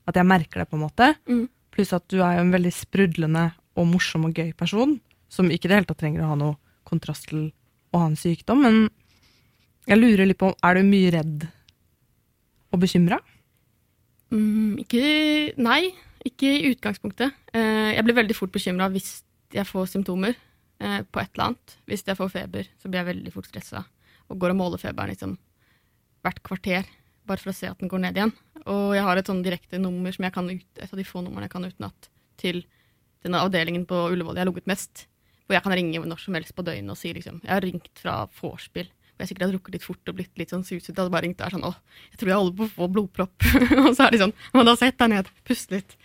At 0.07 0.15
jeg 0.15 0.23
merker 0.23 0.61
det, 0.61 0.69
på 0.71 0.76
en 0.76 0.85
måte. 0.85 1.07
Mm. 1.26 1.49
Pluss 1.75 1.91
at 1.91 2.05
du 2.07 2.21
er 2.23 2.37
jo 2.37 2.45
en 2.45 2.53
veldig 2.55 2.71
sprudlende 2.71 3.49
og 3.75 3.88
morsom 3.91 4.29
og 4.29 4.38
gøy 4.38 4.53
person, 4.55 5.00
som 5.26 5.50
ikke 5.50 5.67
i 5.67 5.71
det 5.73 5.79
hele 5.81 5.88
tatt 5.88 5.99
trenger 5.99 6.23
å 6.23 6.29
ha 6.31 6.37
noe 6.38 6.55
kontrast 6.87 7.26
til 7.26 7.49
å 7.91 8.05
ha 8.05 8.07
en 8.07 8.15
sykdom. 8.15 8.62
Men 8.62 8.76
jeg 9.87 10.00
lurer 10.00 10.28
litt 10.28 10.40
på 10.40 10.50
Er 10.66 10.78
du 10.78 10.87
mye 10.87 11.12
redd 11.14 11.47
og 12.75 12.83
bekymra? 12.83 13.21
Mm, 14.35 14.83
ikke 14.83 15.02
Nei, 15.62 15.93
ikke 16.26 16.50
i 16.50 16.73
utgangspunktet. 16.73 17.35
Eh, 17.55 17.95
jeg 17.95 18.05
blir 18.07 18.19
veldig 18.19 18.37
fort 18.37 18.52
bekymra 18.55 18.90
hvis 18.93 19.21
jeg 19.55 19.66
får 19.69 19.93
symptomer 19.93 20.35
eh, 20.35 21.02
på 21.07 21.23
et 21.23 21.31
eller 21.35 21.50
annet. 21.50 21.76
Hvis 21.87 22.02
jeg 22.07 22.19
får 22.19 22.33
feber, 22.35 22.71
så 22.83 22.90
blir 22.90 23.02
jeg 23.02 23.11
veldig 23.12 23.35
fort 23.35 23.49
stressa 23.50 23.85
og 24.26 24.40
går 24.43 24.57
og 24.57 24.59
måler 24.59 24.83
feberen 24.83 25.12
liksom 25.12 25.37
hvert 26.26 26.40
kvarter, 26.43 26.87
bare 27.26 27.38
for 27.38 27.52
å 27.52 27.55
se 27.55 27.69
at 27.71 27.78
den 27.78 27.90
går 27.90 28.02
ned 28.02 28.16
igjen. 28.19 28.33
Og 28.66 28.97
jeg 28.97 29.05
har 29.07 29.21
et 29.21 29.28
sånn 29.31 29.45
direkte 29.45 29.78
nummer 29.78 30.14
som 30.14 30.26
jeg 30.26 30.35
kan 30.35 30.49
ut, 30.50 30.66
et 30.75 30.90
av 30.90 30.99
de 30.99 31.07
få 31.07 31.23
numrene 31.23 31.47
jeg 31.47 31.55
kan 31.55 31.69
utenat, 31.69 32.09
til 32.40 32.64
denne 33.23 33.43
avdelingen 33.47 33.87
på 33.87 34.00
Ullevål 34.11 34.35
jeg 34.35 34.43
har 34.43 34.50
ligget 34.50 34.71
mest. 34.71 35.07
Hvor 35.47 35.55
jeg 35.55 35.62
kan 35.62 35.76
ringe 35.78 36.02
når 36.02 36.19
som 36.19 36.35
helst 36.35 36.57
på 36.59 36.64
døgnet 36.66 36.90
og 36.90 36.99
si 36.99 37.12
liksom 37.14 37.38
Jeg 37.45 37.52
har 37.52 37.62
ringt 37.62 38.00
fra 38.00 38.16
vorspiel. 38.40 38.90
Hvor 39.16 39.25
jeg 39.25 39.30
sikkert 39.30 39.46
har 39.46 39.52
drukket 39.54 39.76
litt 39.78 39.87
fort 39.87 40.11
og 40.11 40.16
blitt 40.18 40.40
litt 40.40 40.50
sånn 40.52 40.64
suset. 40.66 40.92
Hadde 40.92 41.12
bare 41.12 41.25
ringt 41.25 41.38
der 41.40 41.54
sånn 41.54 41.64
Å, 41.64 41.73
jeg 42.12 42.20
tror 42.20 42.30
jeg 42.30 42.40
holder 42.42 42.58
på 42.58 42.66
å 42.66 42.75
få 42.75 42.88
blodpropp. 42.92 43.46
og 43.87 43.94
så 43.96 44.04
er 44.04 44.12
de 44.12 44.20
sånn 44.20 44.35
Men 44.52 44.68
da 44.68 44.76
sett 44.76 44.99
deg 45.00 45.12
ned, 45.14 45.30
pust 45.49 45.73
litt. 45.73 45.96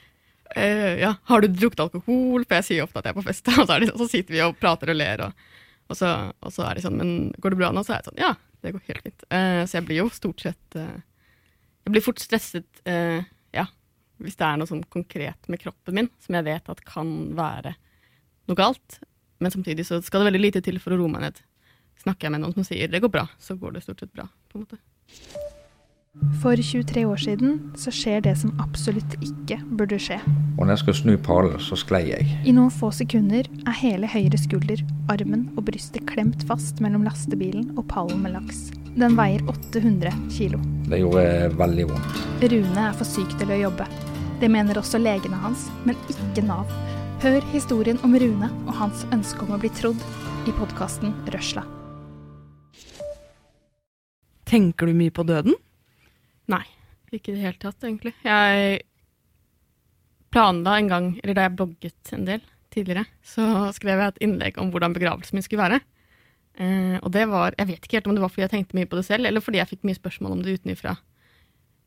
Uh, 0.55 0.95
ja, 0.99 1.11
har 1.27 1.43
du 1.43 1.47
drukket 1.51 1.83
alkohol? 1.85 2.45
For 2.45 2.57
jeg 2.59 2.67
sier 2.69 2.85
ofte 2.85 3.01
at 3.01 3.09
jeg 3.09 3.15
er 3.15 3.19
på 3.19 3.25
fest. 3.27 3.51
og 3.51 3.65
så, 3.65 3.75
de, 3.83 3.91
sånn, 3.91 3.99
så 3.99 4.07
sitter 4.11 4.37
vi 4.37 4.45
og 4.45 4.55
prater 4.59 4.93
og 4.93 4.99
ler. 4.99 5.27
og 5.27 5.49
og 5.91 5.97
så, 5.99 6.07
og 6.39 6.53
så, 6.55 6.63
er 6.63 6.77
de 6.77 6.85
sånn 6.85 6.95
Men 6.95 7.09
går 7.43 7.51
det 7.51 7.59
bra 7.59 7.69
nå? 7.75 7.83
Så 7.83 7.91
er 7.91 7.99
jeg 7.99 8.07
sånn 8.07 8.21
Ja, 8.21 8.31
det 8.63 8.71
går 8.71 8.85
helt 8.87 9.07
fint. 9.09 9.25
Uh, 9.27 9.63
så 9.67 9.81
jeg 9.81 9.87
blir 9.89 9.99
jo 9.99 10.07
stort 10.15 10.43
sett 10.45 10.79
uh, 10.79 11.01
Jeg 11.83 11.95
blir 11.97 12.05
fort 12.05 12.21
stresset, 12.21 12.69
ja, 13.51 13.65
hvis 14.21 14.37
det 14.39 14.45
er 14.47 14.59
noe 14.61 14.69
sånn 14.69 14.85
konkret 14.93 15.49
med 15.51 15.59
kroppen 15.59 15.97
min 15.97 16.09
som 16.21 16.37
jeg 16.37 16.45
vet 16.45 16.69
at 16.69 16.83
kan 16.87 17.09
være 17.35 17.73
noe 18.47 18.55
galt. 18.55 18.99
Men 19.41 19.51
samtidig 19.51 19.87
så 19.87 19.97
skal 20.05 20.21
det 20.21 20.29
veldig 20.29 20.43
lite 20.43 20.61
til 20.63 20.77
for 20.79 20.93
å 20.93 20.99
roe 21.01 21.09
meg 21.09 21.25
ned. 21.25 21.41
Snakker 22.01 22.27
jeg 22.27 22.33
med 22.33 22.41
noen 22.41 22.55
som 22.57 22.65
sier 22.65 22.89
det 22.89 23.01
går 23.03 23.11
bra, 23.13 23.27
så 23.37 23.55
går 23.59 23.75
det 23.77 23.85
stort 23.85 24.01
sett 24.01 24.13
bra. 24.13 24.27
på 24.49 24.57
en 24.57 24.65
måte. 24.65 24.81
For 26.41 26.59
23 26.59 27.05
år 27.07 27.19
siden 27.23 27.51
så 27.79 27.91
skjer 27.93 28.23
det 28.25 28.33
som 28.41 28.51
absolutt 28.59 29.13
ikke 29.23 29.61
burde 29.79 29.95
skje. 30.01 30.17
Og 30.57 30.65
når 30.65 30.73
jeg 30.73 30.81
skal 30.81 30.97
snu 30.97 31.13
pallen, 31.23 31.55
så 31.63 31.77
sklei 31.79 32.01
jeg. 32.09 32.27
I 32.43 32.51
noen 32.57 32.73
få 32.73 32.89
sekunder 32.91 33.47
er 33.47 33.77
hele 33.79 34.09
høyre 34.11 34.39
skulder, 34.41 34.83
armen 35.13 35.47
og 35.55 35.69
brystet 35.69 36.03
klemt 36.09 36.43
fast 36.49 36.83
mellom 36.83 37.05
lastebilen 37.07 37.69
og 37.77 37.85
pallen 37.93 38.25
med 38.25 38.35
laks. 38.35 38.73
Den 38.91 39.15
veier 39.15 39.45
800 39.47 40.11
kilo. 40.35 40.59
Det 40.91 40.99
gjorde 40.99 41.25
veldig 41.61 41.89
vondt. 41.93 42.23
Rune 42.43 42.87
er 42.89 42.97
for 42.99 43.07
syk 43.07 43.37
til 43.39 43.55
å 43.55 43.63
jobbe. 43.69 43.87
Det 44.41 44.51
mener 44.51 44.81
også 44.81 44.99
legene 44.99 45.39
hans, 45.45 45.69
men 45.87 45.95
ikke 46.11 46.43
Nav. 46.43 46.67
Hør 47.23 47.45
historien 47.53 48.01
om 48.03 48.17
Rune 48.19 48.51
og 48.65 48.73
hans 48.81 49.05
ønske 49.15 49.45
om 49.45 49.55
å 49.55 49.61
bli 49.61 49.71
trodd 49.79 50.01
i 50.49 50.57
podkasten 50.57 51.15
Røsla. 51.31 51.63
Tenker 54.51 54.89
du 54.89 54.95
mye 54.97 55.13
på 55.15 55.23
døden? 55.23 55.55
Nei, 56.51 56.65
ikke 57.11 57.31
i 57.31 57.37
det 57.37 57.43
hele 57.45 57.59
tatt, 57.61 57.79
egentlig. 57.85 58.11
Jeg 58.25 58.81
planla 60.31 60.73
en 60.79 60.89
gang, 60.91 61.07
eller 61.21 61.37
da 61.37 61.45
jeg 61.45 61.55
blogget 61.59 62.11
en 62.15 62.27
del 62.27 62.43
tidligere, 62.71 63.05
så 63.23 63.69
skrev 63.75 63.99
jeg 63.99 64.13
et 64.13 64.21
innlegg 64.27 64.59
om 64.59 64.71
hvordan 64.73 64.95
begravelsen 64.95 65.37
min 65.37 65.45
skulle 65.45 65.63
være. 65.63 65.79
Eh, 66.59 66.97
og 66.99 67.11
det 67.15 67.29
var 67.31 67.55
Jeg 67.57 67.67
vet 67.69 67.85
ikke 67.85 67.95
helt 67.95 68.07
om 68.11 68.15
det 68.15 68.21
var 68.21 68.31
fordi 68.31 68.43
jeg 68.43 68.51
tenkte 68.51 68.75
mye 68.75 68.89
på 68.91 68.99
det 68.99 69.05
selv, 69.07 69.25
eller 69.27 69.43
fordi 69.43 69.61
jeg 69.61 69.69
fikk 69.69 69.85
mye 69.87 69.99
spørsmål 69.99 70.35
om 70.35 70.41
det 70.43 70.57
utenfra. 70.59 70.97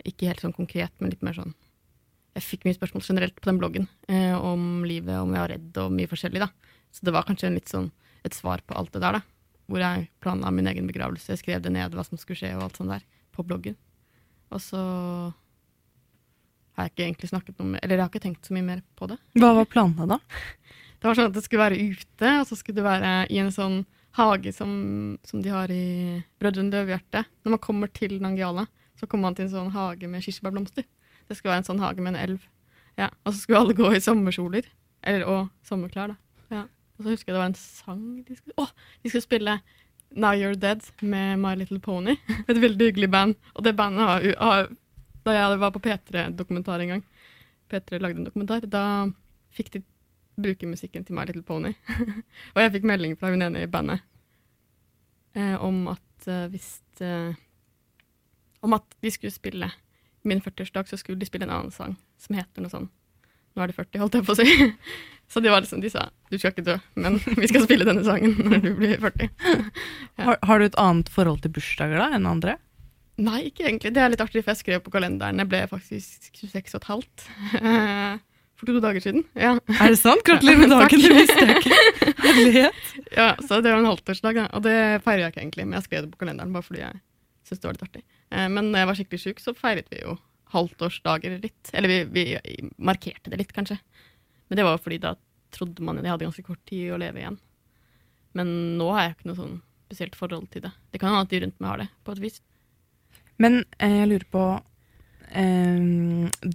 Ikke 0.09 0.31
helt 0.31 0.41
sånn 0.41 0.57
konkret, 0.57 0.93
men 1.01 1.13
litt 1.13 1.25
mer 1.25 1.37
sånn 1.37 1.53
Jeg 2.35 2.47
fikk 2.49 2.65
mye 2.65 2.77
spørsmål 2.77 3.05
generelt 3.05 3.37
på 3.41 3.51
den 3.51 3.61
bloggen 3.61 3.89
eh, 4.09 4.33
om 4.33 4.85
livet, 4.89 5.21
om 5.21 5.37
jeg 5.37 5.45
var 5.45 5.53
redd 5.53 5.83
og 5.85 5.93
mye 5.93 6.09
forskjellig, 6.11 6.41
da. 6.41 6.49
Så 6.91 7.05
det 7.05 7.13
var 7.13 7.29
kanskje 7.29 7.53
litt 7.53 7.69
sånn 7.69 7.93
et 8.25 8.35
svar 8.35 8.65
på 8.65 8.75
alt 8.75 8.93
det 8.97 9.05
der, 9.05 9.21
da. 9.21 9.34
Hvor 9.71 9.81
jeg 9.81 10.09
planla 10.21 10.51
min 10.53 10.69
egen 10.69 10.89
begravelse, 10.91 11.33
jeg 11.33 11.41
skrev 11.41 11.63
det 11.65 11.73
ned 11.73 11.95
hva 11.97 12.05
som 12.05 12.21
skulle 12.21 12.37
skje 12.37 12.53
og 12.57 12.67
alt 12.67 12.77
sånt 12.81 12.93
der, 12.93 13.05
på 13.33 13.45
bloggen. 13.47 13.77
Og 14.53 14.61
så 14.61 14.81
har 16.75 16.87
jeg 16.87 16.93
ikke 16.93 17.05
egentlig 17.07 17.31
snakket 17.31 17.59
noe 17.59 17.73
mer 17.73 17.83
Eller 17.83 17.97
jeg 17.97 18.05
har 18.05 18.11
ikke 18.13 18.23
tenkt 18.23 18.47
så 18.49 18.55
mye 18.55 18.67
mer 18.67 18.83
på 18.99 19.09
det. 19.11 19.17
Hva 19.39 19.53
var 19.57 19.69
planene 19.71 20.09
da? 20.17 20.21
Det 21.05 21.11
var 21.11 21.19
sånn 21.19 21.29
at 21.29 21.35
det 21.37 21.43
skulle 21.45 21.61
være 21.67 21.85
ute, 21.93 22.29
og 22.41 22.47
så 22.49 22.57
skulle 22.57 22.79
det 22.79 22.85
være 22.87 23.09
i 23.29 23.37
en 23.43 23.51
sånn 23.53 23.83
hage 24.17 24.55
som, 24.57 24.71
som 25.27 25.43
de 25.45 25.51
har 25.53 25.69
i 25.69 26.23
Brødrene 26.41 26.73
Løvehjerte. 26.73 27.27
Når 27.45 27.53
man 27.53 27.61
kommer 27.61 27.91
til 27.93 28.15
Nangiala, 28.25 28.65
så 28.97 29.05
kommer 29.05 29.29
man 29.29 29.37
til 29.37 29.45
en 29.45 29.53
sånn 29.53 29.75
hage 29.75 30.09
med 30.09 30.25
kirsebærblomster. 30.25 30.87
Det 31.29 31.37
skulle 31.37 31.53
være 31.53 31.61
en 31.61 31.69
sånn 31.69 31.83
hage 31.85 32.01
med 32.01 32.15
en 32.15 32.23
elv. 32.23 32.47
Ja, 32.97 33.11
Og 33.21 33.35
så 33.35 33.43
skulle 33.43 33.61
alle 33.61 33.77
gå 33.77 33.91
i 33.93 34.01
sommerkjoler. 34.01 34.71
Eller, 35.05 35.27
og 35.29 35.51
sommerklær, 35.69 36.15
da. 36.15 36.17
Og 36.99 37.05
så 37.05 37.15
husker 37.15 37.33
jeg 37.33 37.35
det 37.35 37.43
var 37.43 37.51
en 37.51 37.59
sang 37.59 38.05
de 38.27 38.37
skulle 38.39 38.57
Å! 38.61 38.69
De 39.03 39.11
skulle 39.11 39.27
spille 39.27 39.59
Now 40.15 40.37
You're 40.39 40.55
Dead 40.55 40.83
med 41.03 41.41
My 41.43 41.55
Little 41.59 41.81
Pony. 41.83 42.17
Et 42.49 42.61
veldig 42.61 42.91
hyggelig 42.91 43.11
band. 43.11 43.35
Og 43.55 43.65
det 43.67 43.75
bandet 43.77 44.07
har, 44.07 44.29
har 44.39 44.69
Da 45.27 45.35
jeg 45.35 45.59
var 45.59 45.73
på 45.75 45.83
P3-dokumentar 45.83 46.85
en 46.85 46.95
gang, 46.95 47.05
P3 47.73 47.99
lagde 47.99 48.21
en 48.21 48.27
dokumentar, 48.29 48.67
da 48.69 49.09
fikk 49.57 49.71
de 49.73 49.81
bruke 50.37 50.69
musikken 50.69 51.07
til 51.07 51.17
My 51.17 51.25
Little 51.25 51.43
Pony. 51.43 51.73
og 52.55 52.61
jeg 52.61 52.75
fikk 52.75 52.85
melding 52.91 53.17
fra 53.17 53.31
hun 53.33 53.43
ene 53.43 53.63
i 53.65 53.71
bandet 53.71 54.05
eh, 55.35 55.57
om 55.63 55.87
at 55.95 56.29
eh, 56.29 56.47
hvis 56.53 56.77
eh, 57.01 57.33
Om 58.65 58.73
at 58.73 58.95
de 59.03 59.11
skulle 59.11 59.33
spille 59.33 59.71
min 60.25 60.41
40-årsdag, 60.41 60.89
så 60.89 60.97
skulle 60.97 61.21
de 61.21 61.27
spille 61.27 61.45
en 61.45 61.53
annen 61.53 61.73
sang 61.73 61.99
som 62.17 62.37
heter 62.37 62.65
noe 62.65 62.73
sånn 62.73 62.87
Nå 63.55 63.63
er 63.63 63.71
det 63.71 63.77
40, 63.77 64.01
holdt 64.03 64.17
jeg 64.19 64.27
på 64.27 64.35
å 64.35 64.39
si. 64.41 64.71
Så 65.33 65.41
de 65.41 65.51
var 65.51 65.63
liksom, 65.65 65.81
de 65.81 65.89
sa 65.91 66.05
du 66.31 66.37
skal 66.37 66.53
ikke 66.53 66.67
dø, 66.67 66.75
men 67.01 67.17
vi 67.41 67.49
skal 67.49 67.65
spille 67.65 67.87
denne 67.89 68.05
sangen 68.07 68.35
når 68.39 68.61
du 68.65 68.71
blir 68.79 69.01
40. 69.03 69.31
Ja. 70.15 70.29
Har, 70.29 70.37
har 70.47 70.61
du 70.61 70.65
et 70.69 70.77
annet 70.79 71.09
forhold 71.11 71.41
til 71.43 71.51
bursdager 71.57 71.99
da 71.99 72.13
enn 72.15 72.29
andre? 72.31 72.53
Nei, 73.19 73.49
ikke 73.49 73.65
egentlig. 73.67 73.91
Det 73.97 74.03
er 74.03 74.13
litt 74.13 74.21
artig, 74.23 74.45
for 74.45 74.53
jeg 74.53 74.61
skrev 74.61 74.83
på 74.85 74.93
kalenderen. 74.95 75.41
Jeg 75.43 75.51
ble 75.51 75.65
faktisk 75.71 76.29
26 76.39 76.77
og 76.77 76.79
et 76.79 76.87
halvt. 76.87 77.25
For 78.55 78.71
to 78.71 78.79
dager 78.83 79.03
siden. 79.03 79.25
Ja. 79.35 79.57
Er 79.75 79.91
det 79.91 79.99
sant? 79.99 80.23
Gratulerer 80.27 80.61
med 80.63 80.71
dagen, 80.71 81.03
det 81.03 81.17
visste 81.19 81.47
ikke. 81.57 81.81
Herlighet. 82.23 82.85
ja, 83.11 83.33
så 83.43 83.59
det 83.59 83.73
var 83.75 83.81
en 83.83 83.91
halvtårsdag, 83.91 84.39
da. 84.39 84.47
Og 84.55 84.63
det 84.67 84.77
feirer 85.07 85.25
jeg 85.25 85.35
ikke 85.35 85.43
egentlig, 85.43 85.67
men 85.67 85.79
jeg 85.81 85.89
skrev 85.89 86.07
det 86.07 86.13
på 86.15 86.23
kalenderen 86.23 86.55
bare 86.55 86.67
fordi 86.67 86.85
jeg 86.85 87.03
syntes 87.43 87.65
det 87.65 87.69
var 87.69 87.77
litt 87.77 87.87
artig. 87.89 88.05
Eh, 88.31 88.47
men 88.55 88.71
når 88.71 88.85
jeg 88.85 88.91
var 88.91 89.01
skikkelig 89.01 89.23
sjuk, 89.25 89.43
så 89.43 89.57
feiret 89.59 89.91
vi 89.91 90.05
jo 90.05 90.15
halvtårsdager 90.53 91.39
litt. 91.43 91.71
Eller 91.73 91.89
vi, 91.89 92.01
vi 92.13 92.71
markerte 92.77 93.33
det 93.33 93.41
litt, 93.41 93.55
kanskje. 93.55 93.79
Men 94.49 94.61
det 94.61 94.67
var 94.67 94.77
jo 94.77 94.85
fordi 94.85 95.01
da 95.03 95.15
trodde 95.55 95.85
man 95.87 96.01
jeg 96.03 96.13
hadde 96.13 96.29
ganske 96.29 96.47
kort 96.47 96.63
tid 96.69 96.93
å 96.95 97.01
leve 97.01 97.23
igjen. 97.23 97.39
Men 98.35 98.51
nå 98.79 98.91
har 98.93 99.07
jeg 99.07 99.17
ikke 99.17 99.31
noe 99.31 99.41
sånn 99.41 99.57
spesielt 99.87 100.19
forhold 100.19 100.51
til 100.53 100.67
det. 100.67 100.75
Det 100.91 101.01
kan 101.01 101.13
hende 101.13 101.27
at 101.27 101.33
de 101.33 101.43
rundt 101.45 101.61
meg 101.63 101.71
har 101.71 101.83
det, 101.85 101.91
på 102.05 102.15
et 102.15 102.23
vis. 102.25 102.39
Men 103.43 103.63
eh, 103.79 104.01
jeg 104.01 104.11
lurer 104.11 104.27
på 104.31 104.45
eh, 105.31 105.87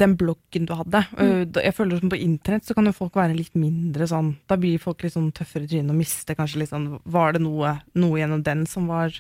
den 0.04 0.16
bloggen 0.20 0.68
du 0.68 0.76
hadde. 0.80 1.04
Mm. 1.16 1.56
Jeg 1.56 1.76
føler 1.76 2.02
som 2.02 2.12
På 2.12 2.20
internett 2.20 2.68
så 2.68 2.76
kan 2.76 2.88
jo 2.88 2.96
folk 2.96 3.18
være 3.20 3.38
litt 3.38 3.56
mindre 3.60 4.08
sånn 4.08 4.34
Da 4.50 4.56
blir 4.60 4.80
folk 4.82 5.04
litt 5.04 5.16
sånn 5.16 5.34
tøffere 5.36 5.68
i 5.68 5.72
trynet 5.72 5.92
og 5.92 6.00
mister 6.00 6.38
kanskje 6.40 6.62
litt 6.64 6.72
sånn 6.72 6.88
Var 7.04 7.36
det 7.36 7.44
noe, 7.44 7.74
noe 8.00 8.22
gjennom 8.22 8.46
den 8.46 8.64
som 8.70 8.88
var 8.92 9.12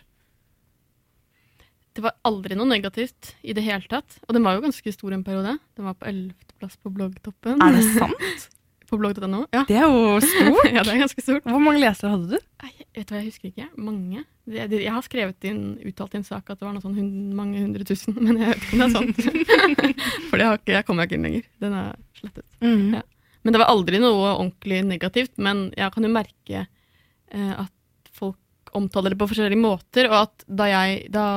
Det 1.98 2.06
var 2.06 2.16
aldri 2.28 2.56
noe 2.58 2.70
negativt 2.70 3.34
i 3.42 3.56
det 3.58 3.66
hele 3.66 3.86
tatt. 3.90 4.20
Og 4.28 4.36
den 4.38 4.46
var 4.46 4.56
jo 4.56 4.64
ganske 4.68 4.94
stor 4.94 5.16
en 5.16 5.26
periode. 5.26 5.58
Den 5.78 5.90
var 5.90 5.98
på 6.00 6.08
11.-plass 6.12 6.80
på 6.80 6.94
bloggtoppen. 6.94 7.62
Er 7.66 7.76
det 7.76 7.86
sant? 7.98 8.50
På 8.90 8.98
blogg.no. 8.98 9.44
Ja. 9.54 9.62
Det 9.70 9.76
er 9.78 9.86
jo 9.86 10.16
stort. 10.24 10.64
ja, 10.74 10.82
det 10.82 10.94
er 10.96 11.04
ganske 11.04 11.22
stort. 11.22 11.46
Hvor 11.46 11.62
mange 11.62 11.82
lesere 11.84 12.10
hadde 12.10 12.40
du? 12.40 12.48
Nei, 12.64 12.72
vet 12.98 13.06
du 13.06 13.14
hva, 13.14 13.20
jeg 13.20 13.28
husker 13.30 13.52
ikke. 13.52 13.68
Mange. 13.78 14.24
Jeg 14.50 14.94
har 14.96 15.06
skrevet 15.06 15.46
inn, 15.46 15.62
uttalt 15.86 16.16
i 16.16 16.20
en 16.20 16.26
sak 16.26 16.50
at 16.50 16.58
det 16.58 16.66
var 16.66 16.74
noe 16.74 16.82
sånn 16.82 16.98
hund, 16.98 17.12
mange 17.38 17.62
hundre 17.62 17.86
tusen, 17.86 18.18
men 18.26 18.40
jeg 18.42 18.50
vet 18.50 18.66
ikke 18.66 18.74
om 18.74 18.82
det 18.82 18.88
er 18.88 18.96
sant. 18.96 20.26
For 20.32 20.42
det 20.42 20.48
har 20.50 20.58
ikke, 20.58 20.74
jeg 20.74 20.88
kommer 20.88 21.06
ikke 21.06 21.20
inn 21.20 21.28
lenger. 21.30 21.48
Den 21.62 21.78
er 21.84 21.92
slettet. 22.18 22.46
Ja. 22.66 23.04
Men 23.46 23.56
det 23.56 23.62
var 23.62 23.72
aldri 23.72 24.02
noe 24.02 24.34
ordentlig 24.34 24.82
negativt. 24.90 25.36
Men 25.38 25.68
jeg 25.78 25.94
kan 25.94 26.10
jo 26.10 26.14
merke 26.16 26.64
eh, 26.66 27.54
at 27.54 28.14
folk 28.16 28.74
omtaler 28.78 29.14
det 29.14 29.22
på 29.22 29.30
forskjellige 29.30 29.62
måter, 29.62 30.10
og 30.10 30.24
at 30.24 30.50
da 30.50 30.66
jeg, 30.70 31.06
da 31.14 31.28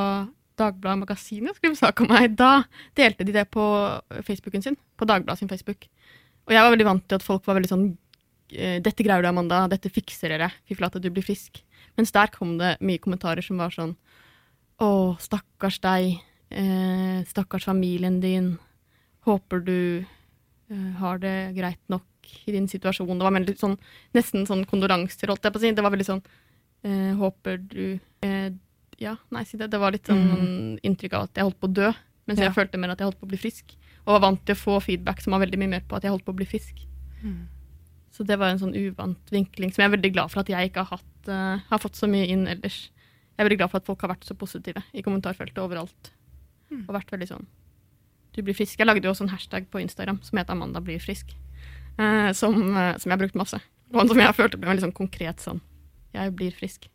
Dagbladet 0.60 1.00
Magasinet 1.00 1.56
skrev 1.56 1.74
sak 1.78 2.02
om 2.04 2.10
meg, 2.12 2.34
da 2.36 2.62
delte 2.98 3.24
de 3.24 3.34
det 3.34 3.46
på 3.52 3.64
Facebooken 4.26 4.64
sin. 4.64 4.78
På 4.98 5.08
Dagbladet 5.08 5.40
sin 5.40 5.50
Facebook. 5.50 5.88
Og 6.46 6.54
jeg 6.54 6.64
var 6.64 6.74
veldig 6.74 6.88
vant 6.88 7.04
til 7.08 7.18
at 7.18 7.24
folk 7.24 7.46
var 7.46 7.58
veldig 7.58 7.70
sånn 7.70 7.86
eh, 8.52 8.78
'Dette 8.82 9.04
greier 9.04 9.22
du, 9.22 9.28
Amanda. 9.30 9.64
Dette 9.70 9.92
fikser 9.92 10.34
dere. 10.34 10.50
Fy 10.68 10.76
flate, 10.78 11.00
du 11.02 11.10
blir 11.10 11.24
frisk.' 11.24 11.62
Mens 11.96 12.12
der 12.14 12.30
kom 12.32 12.56
det 12.56 12.78
mye 12.80 13.00
kommentarer 13.02 13.44
som 13.44 13.60
var 13.60 13.74
sånn 13.74 13.96
'Å, 14.80 15.18
stakkars 15.22 15.78
deg. 15.80 16.18
Eh, 16.50 17.22
stakkars 17.28 17.68
familien 17.68 18.20
din. 18.20 18.58
Håper 19.24 19.62
du 19.64 20.04
eh, 20.70 20.92
har 20.98 21.18
det 21.18 21.54
greit 21.56 21.80
nok 21.88 22.04
i 22.46 22.52
din 22.52 22.66
situasjon.' 22.68 23.18
Det 23.18 23.28
var 23.28 23.38
veldig 23.38 23.56
sånn, 23.58 23.78
nesten 24.14 24.46
sånn 24.46 24.66
kondoranser, 24.66 25.28
holdt 25.28 25.44
jeg 25.44 25.52
på 25.52 25.62
å 25.62 25.64
si. 25.64 25.72
Det 25.72 25.84
var 25.84 25.94
veldig 25.94 26.10
sånn 26.10 26.22
eh, 26.84 27.14
'Håper 27.14 27.58
du 27.62 28.00
eh, 28.22 28.50
Ja, 29.00 29.16
nei, 29.31 29.44
si 29.44 29.57
det. 29.57 29.70
Det 29.70 29.81
var 29.81 29.92
litt 29.92 30.07
sånn 30.07 30.78
inntrykk 30.83 31.12
av 31.14 31.22
at 31.28 31.35
jeg 31.35 31.44
holdt 31.44 31.61
på 31.61 31.68
å 31.68 31.72
dø. 31.72 31.92
Mens 32.26 32.38
Ja. 32.38 32.44
jeg 32.50 32.55
følte 32.55 32.78
mer 32.78 32.90
at 32.90 32.98
jeg 32.98 33.07
holdt 33.07 33.18
på 33.20 33.26
å 33.26 33.33
bli 33.33 33.38
frisk. 33.38 33.74
Og 34.07 34.14
var 34.14 34.20
vant 34.20 34.44
til 34.46 34.55
å 34.55 34.59
få 34.59 34.81
feedback 34.83 35.20
som 35.20 35.33
var 35.33 35.40
veldig 35.46 35.59
mye 35.59 35.68
mer 35.68 35.81
på 35.81 35.96
at 35.96 36.02
jeg 36.02 36.11
holdt 36.11 36.24
på 36.24 36.33
å 36.33 36.37
bli 36.37 36.44
frisk. 36.46 36.74
Så 38.12 38.26
det 38.26 38.37
var 38.38 38.50
en 38.50 38.59
sånn 38.59 38.74
uvant 38.76 39.31
vinkling 39.31 39.72
som 39.72 39.83
jeg 39.83 39.88
er 39.90 39.96
veldig 39.96 40.12
glad 40.12 40.31
for 40.31 40.40
at 40.40 40.48
jeg 40.48 40.68
ikke 40.68 40.85
har, 40.85 40.98
hatt, 40.98 41.28
uh, 41.28 41.59
har 41.70 41.78
fått 41.78 41.96
så 41.96 42.07
mye 42.11 42.26
inn 42.28 42.46
ellers. 42.46 42.90
Jeg 43.37 43.40
er 43.40 43.48
veldig 43.48 43.59
glad 43.59 43.70
for 43.70 43.78
at 43.78 43.87
folk 43.87 44.00
har 44.02 44.11
vært 44.12 44.24
så 44.28 44.35
positive 44.37 44.83
i 44.92 45.02
kommentarfeltet 45.02 45.57
overalt. 45.59 46.12
Og 46.88 46.94
vært 46.94 47.11
veldig 47.12 47.28
sånn 47.28 47.46
Du 48.33 48.40
blir 48.42 48.55
frisk. 48.55 48.78
Jeg 48.78 48.87
lagde 48.87 49.05
jo 49.05 49.11
også 49.12 49.24
en 49.26 49.33
hashtag 49.33 49.66
på 49.70 49.81
Instagram 49.81 50.22
som 50.22 50.38
het 50.38 50.48
Amanda 50.48 50.81
blir 50.81 50.98
frisk. 50.98 51.35
Uh, 51.98 52.33
som, 52.33 52.55
uh, 52.72 52.96
som 52.96 53.11
jeg 53.11 53.12
har 53.12 53.20
brukt 53.20 53.37
masse. 53.37 53.61
Og 53.92 54.09
som 54.09 54.16
jeg 54.16 54.35
følte 54.35 54.57
ble 54.57 54.70
veldig 54.70 54.87
sånn 54.87 54.96
konkret 54.96 55.40
sånn 55.40 55.61
Jeg 56.14 56.33
blir 56.37 56.50
frisk. 56.52 56.88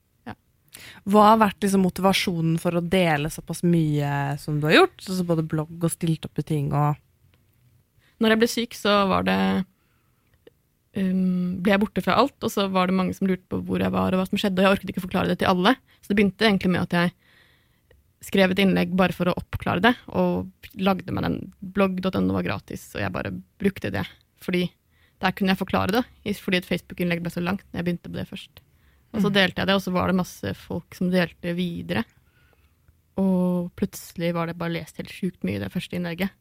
Hva 1.08 1.32
har 1.32 1.42
vært 1.42 1.64
liksom 1.64 1.86
motivasjonen 1.86 2.58
for 2.62 2.78
å 2.78 2.84
dele 2.84 3.32
såpass 3.34 3.64
mye 3.66 4.38
som 4.42 4.60
du 4.60 4.68
har 4.70 4.80
gjort? 4.82 5.00
Altså 5.06 5.26
både 5.28 5.46
blogg 5.48 5.76
og 5.78 5.94
stilt 5.94 6.28
opp 6.28 6.42
i 6.42 6.48
ting 6.48 6.72
og 6.76 7.00
Når 8.18 8.34
jeg 8.34 8.42
ble 8.42 8.50
syk, 8.50 8.74
så 8.74 8.94
var 9.12 9.28
det 9.28 9.40
um, 10.98 11.60
ble 11.62 11.76
jeg 11.76 11.82
borte 11.84 12.02
fra 12.02 12.16
alt, 12.18 12.38
og 12.42 12.50
så 12.50 12.66
var 12.74 12.90
det 12.90 12.98
mange 12.98 13.14
som 13.14 13.30
lurte 13.30 13.46
på 13.52 13.60
hvor 13.68 13.84
jeg 13.84 13.94
var 13.94 14.10
og 14.10 14.22
hva 14.22 14.26
som 14.26 14.42
skjedde, 14.42 14.64
og 14.64 14.66
jeg 14.66 14.78
orket 14.78 14.94
ikke 14.94 15.04
forklare 15.06 15.30
det 15.30 15.38
til 15.44 15.52
alle. 15.52 15.76
Så 16.02 16.10
det 16.10 16.18
begynte 16.18 16.48
egentlig 16.48 16.74
med 16.74 16.88
at 16.88 16.98
jeg 16.98 17.14
skrev 18.26 18.56
et 18.56 18.62
innlegg 18.64 18.96
bare 18.98 19.14
for 19.14 19.30
å 19.30 19.36
oppklare 19.38 19.84
det, 19.86 19.94
og 20.10 20.50
lagde 20.82 21.14
meg 21.14 21.28
den. 21.28 21.38
Blogg.no 21.62 22.40
var 22.40 22.48
gratis, 22.48 22.90
og 22.96 23.04
jeg 23.04 23.14
bare 23.14 23.36
brukte 23.62 23.94
det. 23.94 24.06
Fordi 24.42 24.66
der 25.22 25.34
kunne 25.34 25.54
jeg 25.54 25.62
forklare 25.62 26.00
det, 26.00 26.38
fordi 26.42 26.62
et 26.62 26.70
Facebook-innlegg 26.70 27.24
ble 27.26 27.34
så 27.34 27.44
langt 27.44 27.66
når 27.70 27.82
jeg 27.82 27.88
begynte 27.88 28.12
på 28.12 28.18
det 28.20 28.28
først. 28.30 28.62
Og 29.16 29.24
så 29.24 29.32
delte 29.34 29.62
jeg 29.62 29.70
det, 29.70 29.78
og 29.78 29.84
så 29.84 29.94
var 29.96 30.12
det 30.12 30.20
masse 30.20 30.54
folk 30.60 30.98
som 30.98 31.10
delte 31.12 31.54
videre. 31.58 32.04
Og 33.18 33.72
plutselig 33.80 34.34
var 34.36 34.50
det 34.50 34.58
bare 34.60 34.76
lest 34.76 35.00
helt 35.02 35.14
sjukt 35.14 35.48
mye 35.48 35.58
i 35.58 35.64
det 35.64 35.72
første 35.74 35.98
innlegget. 35.98 36.34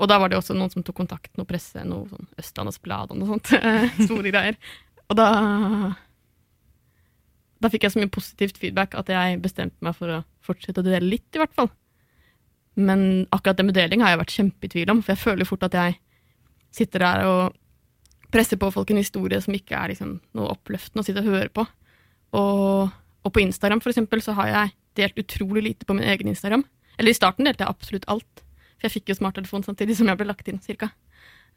Og 0.00 0.08
da 0.08 0.16
var 0.20 0.32
det 0.32 0.38
også 0.40 0.56
noen 0.56 0.72
som 0.72 0.84
tok 0.84 0.96
kontakt, 1.02 1.32
noe 1.36 1.48
presse, 1.48 1.82
noe 1.84 2.08
sånn 2.08 2.28
Østlandets 2.40 2.80
Blad 2.82 3.12
og 3.12 3.20
noe 3.20 3.34
sånt. 3.34 3.52
Store 4.06 4.32
greier. 4.32 4.56
Og 5.10 5.18
da 5.18 5.28
Da 7.60 7.68
fikk 7.68 7.84
jeg 7.84 7.92
så 7.92 8.00
mye 8.00 8.12
positivt 8.12 8.56
feedback 8.56 8.94
at 8.96 9.10
jeg 9.12 9.40
bestemte 9.44 9.84
meg 9.84 9.96
for 9.98 10.08
å 10.08 10.22
fortsette 10.44 10.80
å 10.80 10.86
dele 10.86 11.04
litt, 11.04 11.28
i 11.36 11.40
hvert 11.42 11.52
fall. 11.52 11.68
Men 12.80 13.26
akkurat 13.34 13.58
det 13.58 13.66
med 13.68 13.76
deling 13.76 14.00
har 14.00 14.14
jeg 14.14 14.20
vært 14.22 14.36
kjempe 14.38 14.64
i 14.64 14.72
tvil 14.72 14.92
om, 14.94 15.02
for 15.04 15.12
jeg 15.12 15.20
føler 15.20 15.48
fort 15.48 15.66
at 15.68 15.76
jeg 15.76 15.98
sitter 16.72 17.04
der 17.04 17.26
og 17.28 17.58
presser 18.32 18.56
på 18.56 18.70
folk 18.72 18.92
en 18.94 19.02
historie 19.02 19.40
som 19.42 19.52
ikke 19.56 19.76
er 19.76 19.92
liksom 19.92 20.14
noe 20.38 20.54
oppløftende 20.54 21.02
å 21.02 21.06
sitte 21.06 21.20
og 21.20 21.34
høre 21.34 21.52
på. 21.52 21.66
Og, 22.36 22.90
og 23.24 23.32
på 23.34 23.42
Instagram 23.42 23.82
for 23.82 23.92
eksempel, 23.92 24.22
så 24.24 24.34
har 24.38 24.50
jeg 24.50 24.76
delt 25.00 25.18
utrolig 25.22 25.64
lite 25.64 25.88
på 25.88 25.96
min 25.96 26.06
egen 26.06 26.30
Instagram. 26.30 26.64
Eller 26.98 27.14
i 27.14 27.18
starten 27.18 27.48
delte 27.48 27.64
jeg 27.64 27.72
absolutt 27.72 28.08
alt. 28.12 28.44
For 28.76 28.88
jeg 28.88 28.96
fikk 28.98 29.12
jo 29.12 29.18
smarttelefon 29.18 29.64
samtidig 29.66 29.96
som 29.98 30.10
jeg 30.10 30.20
ble 30.20 30.28
lagt 30.28 30.48
inn, 30.50 30.60
cirka. 30.64 30.90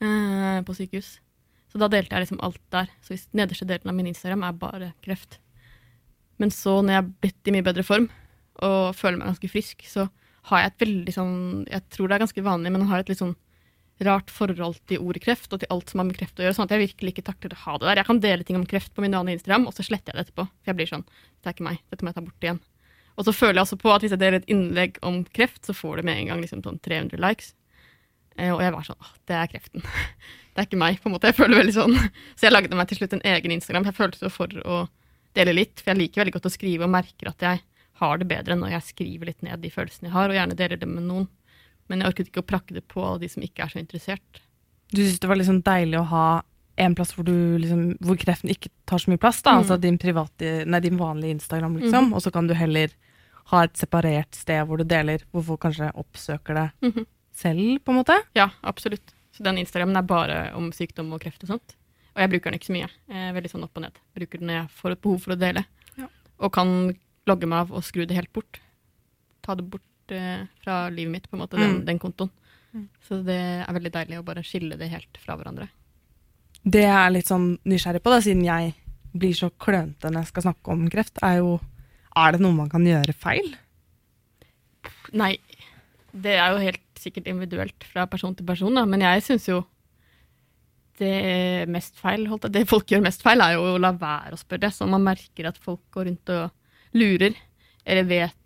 Eh, 0.01 0.59
på 0.65 0.75
sykehus. 0.77 1.17
Så 1.71 1.79
da 1.81 1.89
delte 1.89 2.13
jeg 2.15 2.25
liksom 2.25 2.41
alt 2.45 2.61
der. 2.73 2.89
Så 3.01 3.15
hvis 3.15 3.29
nederste 3.33 3.67
delen 3.69 3.89
av 3.89 3.97
min 3.97 4.09
Instagram 4.11 4.45
er 4.47 4.59
bare 4.59 4.91
kreft. 5.05 5.39
Men 6.41 6.51
så, 6.53 6.81
når 6.81 6.93
jeg 6.93 7.03
er 7.03 7.13
blitt 7.23 7.49
i 7.49 7.55
mye 7.55 7.65
bedre 7.65 7.85
form 7.85 8.09
og 8.63 8.93
føler 8.97 9.19
meg 9.19 9.31
ganske 9.31 9.49
frisk, 9.49 9.85
så 9.89 10.07
har 10.49 10.61
jeg 10.61 10.71
et 10.71 10.83
veldig 10.83 11.13
sånn 11.15 11.35
Jeg 11.71 11.81
tror 11.93 12.09
det 12.09 12.15
er 12.15 12.23
ganske 12.25 12.43
vanlig, 12.45 12.71
men 12.73 12.85
har 12.89 13.01
et 13.01 13.09
litt 13.09 13.21
sånn 13.21 13.35
rart 14.03 14.31
forhold 14.33 14.79
til 14.89 15.03
ordet 15.03 15.21
kreft 15.23 15.53
og 15.53 15.61
til 15.61 15.69
alt 15.73 15.91
som 15.91 16.01
har 16.01 16.07
med 16.09 16.17
kreft 16.17 16.39
å 16.39 16.45
gjøre. 16.45 16.55
Sånn 16.57 16.67
at 16.67 16.73
jeg 16.73 16.83
virkelig 16.87 17.13
ikke 17.13 17.25
takler 17.29 17.55
å 17.55 17.61
ha 17.63 17.77
det 17.77 17.87
der. 17.87 18.01
Jeg 18.01 18.09
kan 18.09 18.21
dele 18.23 18.47
ting 18.47 18.57
om 18.57 18.67
kreft 18.69 18.93
på 18.95 19.03
min 19.05 19.15
vanlige 19.15 19.39
Instagram, 19.39 19.67
og 19.69 19.75
så 19.77 19.85
sletter 19.85 20.11
jeg 20.11 20.17
det 20.17 20.25
etterpå. 20.27 20.47
For 20.49 20.71
jeg 20.71 20.79
blir 20.79 20.89
sånn 20.89 21.05
Det 21.05 21.51
er 21.51 21.57
ikke 21.57 21.67
meg. 21.67 21.81
Dette 21.91 22.05
må 22.05 22.11
jeg 22.11 22.17
ta 22.17 22.25
bort 22.25 22.47
igjen. 22.47 22.61
Og 23.13 23.27
så 23.27 23.33
føler 23.35 23.59
jeg 23.59 23.67
også 23.67 23.79
på 23.83 23.91
at 23.93 24.03
hvis 24.03 24.15
jeg 24.15 24.21
deler 24.23 24.39
et 24.39 24.49
innlegg 24.49 24.97
om 25.05 25.19
kreft, 25.35 25.61
så 25.67 25.75
får 25.77 25.99
det 25.99 26.07
med 26.09 26.21
en 26.21 26.31
gang 26.31 26.41
liksom 26.41 26.63
sånn 26.65 26.79
300 26.81 27.21
likes. 27.21 27.51
Eh, 28.37 28.49
og 28.49 28.63
jeg 28.63 28.73
var 28.73 28.87
sånn 28.87 29.11
det 29.29 29.37
er 29.37 29.51
kreften. 29.51 29.85
det 30.53 30.63
er 30.63 30.69
ikke 30.69 30.81
meg, 30.81 30.97
på 31.03 31.09
en 31.09 31.15
måte. 31.17 31.29
Jeg 31.29 31.37
føler 31.37 31.61
veldig 31.61 31.75
sånn. 31.75 31.99
Så 32.37 32.47
jeg 32.47 32.55
lagde 32.55 32.79
meg 32.79 32.89
til 32.89 33.01
slutt 33.01 33.13
en 33.19 33.27
egen 33.35 33.53
Instagram. 33.57 33.85
Jeg 33.91 33.99
følte 33.99 34.23
så 34.23 34.33
for 34.33 34.57
å 34.65 34.85
dele 35.37 35.53
litt, 35.55 35.81
for 35.81 35.93
jeg 35.93 36.01
liker 36.01 36.23
veldig 36.23 36.35
godt 36.35 36.49
å 36.49 36.53
skrive 36.53 36.87
og 36.87 36.93
merker 36.93 37.29
at 37.29 37.45
jeg 37.45 37.61
har 38.01 38.19
det 38.19 38.27
bedre 38.29 38.57
når 38.57 38.75
jeg 38.75 38.89
skriver 38.89 39.29
litt 39.29 39.45
ned 39.45 39.61
de 39.61 39.71
følelsene 39.73 40.09
jeg 40.09 40.15
har, 40.15 40.29
og 40.29 40.37
gjerne 40.37 40.57
deler 40.57 40.81
det 40.81 40.89
med 40.89 41.05
noen. 41.07 41.29
Men 41.93 42.01
jeg 42.01 42.09
orket 42.09 42.31
ikke 42.31 42.41
å 42.41 42.47
prakke 42.49 42.73
det 42.73 42.81
på 42.89 43.05
de 43.21 43.29
som 43.29 43.43
ikke 43.45 43.67
er 43.67 43.69
så 43.69 43.77
interessert. 43.77 44.41
Du 44.93 45.03
syns 45.03 45.19
det 45.21 45.29
var 45.29 45.37
liksom 45.37 45.61
deilig 45.65 45.99
å 46.01 46.07
ha 46.09 46.25
en 46.81 46.95
plass 46.97 47.11
hvor, 47.13 47.25
du 47.27 47.59
liksom, 47.61 47.83
hvor 48.01 48.17
kreften 48.17 48.49
ikke 48.49 48.71
tar 48.89 48.97
så 49.03 49.11
mye 49.13 49.21
plass? 49.21 49.43
da, 49.45 49.51
Mm. 49.53 49.59
Altså 49.61 49.77
din, 49.79 49.97
private, 50.01 50.53
nei, 50.65 50.79
din 50.81 50.97
vanlige 50.97 51.35
Instagram, 51.37 51.75
liksom. 51.77 52.07
Mm. 52.09 52.13
Og 52.17 52.21
så 52.25 52.31
kan 52.33 52.47
du 52.49 52.55
heller 52.57 52.89
ha 53.51 53.61
et 53.67 53.77
separert 53.77 54.33
sted 54.33 54.65
hvor 54.65 54.81
du 54.81 54.83
deler, 54.89 55.21
hvor 55.31 55.43
folk 55.45 55.61
kanskje 55.67 55.91
oppsøker 55.93 56.57
det 56.57 56.65
Mhm. 56.81 57.05
selv, 57.35 57.83
på 57.85 57.93
en 57.93 57.99
måte. 58.01 58.17
Ja, 58.33 58.49
absolutt. 58.63 59.13
Så 59.33 59.43
den 59.43 59.57
Instagramen 59.61 59.97
er 59.97 60.01
bare 60.01 60.53
om 60.55 60.71
sykdom 60.71 61.13
og 61.13 61.21
kreft 61.21 61.43
og 61.43 61.49
sånt. 61.49 61.75
Og 62.15 62.21
jeg 62.21 62.29
bruker 62.33 62.49
den 62.51 62.57
ikke 62.59 62.69
så 62.71 62.75
mye. 62.77 62.89
Jeg 63.09 63.29
er 63.29 63.33
veldig 63.37 63.51
sånn 63.53 63.63
opp 63.63 63.77
og 63.77 63.81
ned. 63.85 63.95
Bruker 64.17 64.39
den 64.39 64.47
når 64.49 64.59
jeg 64.61 64.69
får 64.81 64.91
et 64.91 65.01
behov 65.01 65.21
for 65.21 65.33
å 65.35 65.39
dele. 65.39 65.65
Ja. 65.97 66.07
Og 66.39 66.51
kan 66.53 66.95
logge 67.27 67.45
meg 67.47 67.59
av 67.67 67.71
og 67.73 67.83
skru 67.83 68.05
det 68.07 68.15
helt 68.17 68.33
bort. 68.33 68.59
Ta 69.43 69.53
det 69.55 69.69
bort 69.69 69.81
eh, 70.11 70.45
fra 70.63 70.89
livet 70.89 71.11
mitt, 71.11 71.29
på 71.29 71.37
en 71.37 71.41
måte, 71.45 71.57
den, 71.57 71.79
Mm. 71.79 71.85
den 71.85 71.99
kontoen. 71.99 72.29
Mm. 72.73 72.87
Så 73.07 73.23
det 73.23 73.39
er 73.67 73.73
veldig 73.73 73.91
deilig 73.91 74.19
å 74.19 74.25
bare 74.25 74.43
skille 74.43 74.77
det 74.77 74.89
helt 74.89 75.17
fra 75.17 75.35
hverandre. 75.37 75.69
Det 76.65 76.81
jeg 76.81 76.95
er 76.95 77.11
litt 77.11 77.27
sånn 77.27 77.57
nysgjerrig 77.65 78.01
på, 78.01 78.09
da, 78.09 78.19
siden 78.21 78.43
jeg 78.45 78.73
blir 79.13 79.33
så 79.33 79.49
klønete 79.51 80.09
når 80.09 80.23
jeg 80.23 80.27
skal 80.31 80.43
snakke 80.47 80.71
om 80.71 80.89
kreft, 80.89 81.19
er 81.21 81.37
jo 81.37 81.59
Er 82.15 82.31
det 82.31 82.41
noe 82.41 82.53
man 82.53 82.69
kan 82.69 82.83
gjøre 82.85 83.13
feil? 83.13 83.55
Nei, 85.13 85.37
det 86.13 86.35
er 86.37 86.51
jo 86.53 86.59
helt 86.61 86.99
sikkert 86.99 87.25
individuelt 87.27 87.83
fra 87.89 88.05
person 88.05 88.35
til 88.35 88.45
person, 88.45 88.73
da. 88.73 88.85
men 88.85 89.01
jeg 89.01 89.23
syns 89.25 89.47
jo 89.49 89.63
det 90.99 91.67
mest 91.73 91.97
feil, 91.97 92.27
holdt 92.29 92.43
jeg, 92.47 92.53
det 92.53 92.67
folk 92.69 92.85
gjør 92.85 93.01
mest 93.01 93.23
feil, 93.25 93.41
er 93.41 93.55
jo 93.55 93.63
å 93.73 93.79
la 93.81 93.91
være 93.97 94.35
å 94.35 94.39
spørre. 94.39 94.69
Så 94.71 94.85
man 94.87 95.01
merker 95.03 95.49
at 95.49 95.57
folk 95.57 95.81
går 95.91 96.05
rundt 96.05 96.29
og 96.29 96.51
lurer, 96.93 97.33
eller 97.83 98.03
vet 98.05 98.37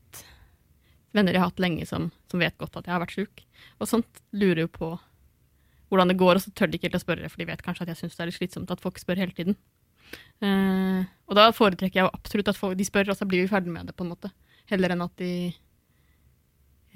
Venner 1.16 1.36
jeg 1.36 1.42
har 1.42 1.52
hatt 1.52 1.62
lenge 1.64 1.86
som, 1.88 2.10
som 2.32 2.42
vet 2.42 2.58
godt 2.60 2.76
at 2.80 2.88
jeg 2.88 2.94
har 2.94 3.04
vært 3.04 3.16
sjuk, 3.16 3.44
og 3.80 3.90
sånt 3.90 4.24
lurer 4.36 4.66
jo 4.66 4.72
på 4.72 4.92
hvordan 5.88 6.12
det 6.12 6.18
går, 6.20 6.36
og 6.36 6.44
så 6.44 6.52
tør 6.52 6.68
de 6.68 6.78
ikke 6.78 6.90
helt 6.90 7.00
å 7.00 7.04
spørre, 7.04 7.30
for 7.32 7.40
de 7.40 7.48
vet 7.48 7.64
kanskje 7.64 7.86
at 7.86 7.94
jeg 7.94 8.02
syns 8.02 8.18
det 8.18 8.24
er 8.26 8.30
litt 8.30 8.38
slitsomt 8.38 8.74
at 8.74 8.84
folk 8.84 9.00
spør 9.00 9.22
hele 9.22 9.36
tiden. 9.36 9.56
Uh, 10.44 11.08
og 11.28 11.38
da 11.40 11.48
foretrekker 11.56 12.02
jeg 12.02 12.12
absolutt 12.12 12.52
at 12.52 12.60
folk, 12.60 12.76
de 12.80 12.88
spør, 12.88 13.14
og 13.14 13.20
så 13.20 13.28
blir 13.30 13.46
vi 13.46 13.52
ferdig 13.52 13.72
med 13.72 13.88
det, 13.90 13.96
på 13.96 14.06
en 14.06 14.12
måte. 14.12 14.32
Heller 14.72 14.94
enn 14.94 15.06
at 15.06 15.16
de 15.22 15.32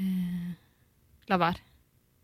uh, 0.01 0.51
lar 1.31 1.41
være 1.41 1.63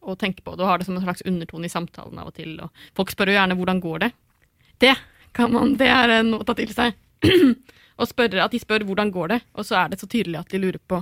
å 0.07 0.15
tenke 0.19 0.43
på 0.45 0.53
det 0.55 0.63
og 0.63 0.69
har 0.69 0.79
det 0.79 0.87
som 0.87 0.95
en 0.95 1.03
slags 1.03 1.23
undertone 1.27 1.67
i 1.67 1.71
samtalen 1.71 2.19
av 2.21 2.29
og 2.29 2.37
til. 2.37 2.53
Og 2.63 2.85
folk 2.95 3.11
spør 3.11 3.31
jo 3.31 3.39
gjerne 3.39 3.57
hvordan 3.59 3.81
går 3.83 4.05
det. 4.05 4.11
Det 4.83 4.93
kan 5.35 5.51
man, 5.53 5.75
det 5.79 5.89
er 5.91 6.19
noe 6.25 6.43
å 6.43 6.47
ta 6.47 6.55
til 6.57 6.71
seg. 6.75 6.95
og 7.99 8.09
spørre, 8.09 8.43
at 8.43 8.53
de 8.53 8.61
spør 8.61 8.85
hvordan 8.87 9.11
går 9.13 9.33
det, 9.33 9.39
og 9.57 9.67
så 9.67 9.79
er 9.81 9.91
det 9.91 9.99
så 10.01 10.09
tydelig 10.09 10.39
at 10.39 10.53
de 10.53 10.61
lurer 10.61 10.79
på 10.79 11.01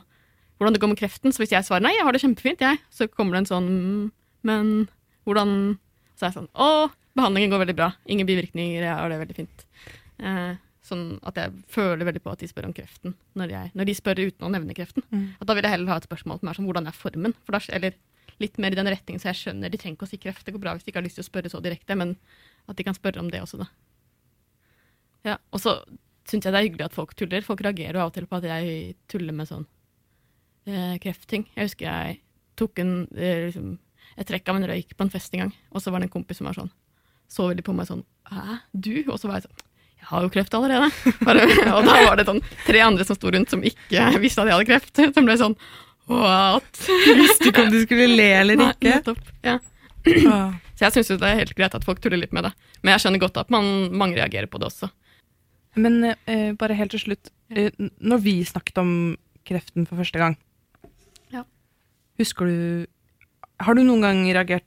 hvordan 0.57 0.75
det 0.75 0.81
går 0.83 0.91
med 0.93 0.99
kreften. 0.99 1.33
Så 1.33 1.43
hvis 1.43 1.53
jeg 1.55 1.67
svarer 1.67 1.83
nei, 1.85 1.95
jeg 1.97 2.05
har 2.07 2.15
det 2.15 2.21
kjempefint, 2.23 2.63
jeg, 2.63 2.81
så 2.93 3.07
kommer 3.11 3.35
det 3.35 3.45
en 3.45 3.51
sånn 3.53 3.71
«Mm, 3.71 4.05
men 4.45 4.75
hvordan 5.25 5.51
Så 6.15 6.23
er 6.25 6.29
jeg 6.29 6.37
sånn 6.37 6.51
å, 6.53 6.87
behandlingen 7.17 7.51
går 7.51 7.65
veldig 7.65 7.75
bra. 7.75 7.89
Ingen 8.07 8.27
bivirkninger, 8.29 8.85
jeg 8.85 8.93
har 8.95 9.11
det 9.11 9.17
veldig 9.19 9.35
fint. 9.35 9.65
Eh, 10.23 10.53
sånn 10.85 11.05
at 11.27 11.39
jeg 11.39 11.51
føler 11.71 12.07
veldig 12.07 12.21
på 12.23 12.31
at 12.31 12.43
de 12.43 12.47
spør 12.47 12.69
om 12.69 12.75
kreften 12.77 13.15
når, 13.35 13.51
jeg, 13.51 13.71
når 13.75 13.89
de 13.89 13.95
spør 13.97 14.21
uten 14.21 14.47
å 14.47 14.51
nevne 14.53 14.77
kreften. 14.77 15.03
Mm. 15.11 15.25
At 15.41 15.49
da 15.49 15.57
vil 15.57 15.67
jeg 15.67 15.75
heller 15.75 15.91
ha 15.91 15.97
et 15.99 16.07
spørsmål 16.07 16.39
som 16.39 16.51
er 16.51 16.59
sånn 16.59 16.69
hvordan 16.69 16.87
er 16.87 16.95
formen? 16.95 17.35
For 17.43 17.57
da, 17.57 17.61
eller 17.75 17.97
litt 18.39 18.59
mer 18.61 18.75
i 18.75 18.79
den 18.79 18.89
retningen, 18.91 19.19
så 19.19 19.31
jeg 19.31 19.41
skjønner 19.41 19.71
de 19.71 19.79
trenger 19.81 19.97
ikke 19.97 20.07
å 20.07 20.11
si 20.13 20.21
kreft. 20.21 20.45
Det 20.47 20.55
går 20.55 20.63
bra 20.63 20.75
hvis 20.75 20.85
de 20.85 20.93
ikke 20.93 21.01
har 21.01 21.07
lyst 21.07 21.19
til 21.19 21.25
å 21.25 21.29
spørre 21.29 21.51
så 21.51 21.61
direkte, 21.63 21.97
men 21.99 22.15
at 22.69 22.79
de 22.79 22.87
kan 22.87 22.97
spørre 22.97 23.21
om 23.23 23.31
det 23.31 23.41
også, 23.43 23.59
da. 23.63 23.69
Ja, 25.25 25.37
og 25.55 25.61
så 25.63 25.79
syns 26.29 26.45
jeg 26.45 26.53
det 26.53 26.59
er 26.59 26.67
hyggelig 26.67 26.87
at 26.87 26.97
folk 26.97 27.15
tuller. 27.17 27.45
Folk 27.45 27.63
reagerer 27.65 27.97
jo 27.97 28.03
av 28.03 28.11
og 28.11 28.17
til 28.17 28.27
på 28.29 28.39
at 28.39 28.47
jeg 28.49 28.95
tuller 29.11 29.35
med 29.35 29.49
sånn 29.49 29.65
eh, 30.67 30.95
kreftting. 31.03 31.45
Jeg 31.55 31.69
husker 31.69 31.85
jeg 31.89 32.19
tok 32.59 32.79
en, 32.79 33.07
eh, 33.17 33.47
liksom, 33.49 33.77
Jeg 34.15 34.27
trekk 34.29 34.49
av 34.49 34.55
en 34.55 34.67
røyk 34.69 34.95
på 34.95 35.03
en 35.03 35.11
fest 35.11 35.33
en 35.35 35.45
gang, 35.45 35.53
og 35.71 35.81
så 35.83 35.91
var 35.91 35.99
det 35.99 36.07
en 36.07 36.13
kompis 36.13 36.37
som 36.39 36.47
var 36.47 36.55
sånn 36.55 36.71
så 37.27 37.47
veldig 37.49 37.63
på 37.65 37.73
meg 37.75 37.87
sånn 37.89 38.03
Hæ, 38.29 38.59
du? 38.71 38.93
Og 39.09 39.17
så 39.19 39.27
var 39.27 39.39
jeg 39.39 39.47
sånn 39.47 39.63
Jeg 39.99 40.07
har 40.11 40.25
jo 40.25 40.29
kreft 40.33 40.53
allerede. 40.53 40.89
Bare, 41.27 41.45
og 41.73 41.87
da 41.87 41.95
var 42.05 42.19
det 42.19 42.27
sånn 42.27 42.41
tre 42.65 42.83
andre 42.85 43.05
som 43.07 43.17
sto 43.17 43.31
rundt 43.33 43.49
som 43.49 43.63
ikke 43.65 44.05
visste 44.21 44.43
at 44.43 44.51
jeg 44.51 44.55
hadde 44.55 44.69
kreft. 44.69 45.01
Som 45.15 45.25
ble 45.25 45.37
sånn 45.41 45.57
What? 46.05 46.83
Visste 47.17 47.49
ikke 47.49 47.65
om 47.65 47.71
du 47.73 47.79
skulle 47.81 48.05
le 48.13 48.27
eller 48.43 48.59
Nei, 48.61 48.69
ikke? 48.75 48.91
nettopp. 48.99 49.31
Ja. 49.45 49.55
Ah. 50.29 50.53
Så 50.77 50.85
jeg 50.85 50.93
syns 50.93 51.09
det 51.15 51.25
er 51.25 51.39
helt 51.39 51.55
greit 51.57 51.73
at 51.73 51.87
folk 51.87 52.01
tuller 52.03 52.21
litt 52.21 52.35
med 52.35 52.45
det. 52.45 52.51
Men 52.83 52.93
jeg 52.93 53.01
skjønner 53.05 53.23
godt 53.23 53.39
at 53.41 53.49
man, 53.53 53.89
mange 53.89 54.19
reagerer 54.19 54.45
på 54.51 54.61
det 54.61 54.69
også. 54.69 54.91
Men 55.81 56.11
eh, 56.11 56.51
bare 56.59 56.77
helt 56.77 56.93
til 56.93 57.01
slutt. 57.07 57.31
Eh, 57.49 57.71
når 58.05 58.21
vi 58.21 58.35
snakket 58.45 58.77
om 58.83 58.91
kreften 59.49 59.89
for 59.89 59.97
første 59.97 60.21
gang. 60.21 60.37
Husker 62.21 62.45
du 62.49 62.85
Har 63.63 63.75
du 63.77 63.83
noen 63.85 64.01
gang 64.03 64.23
reagert 64.35 64.65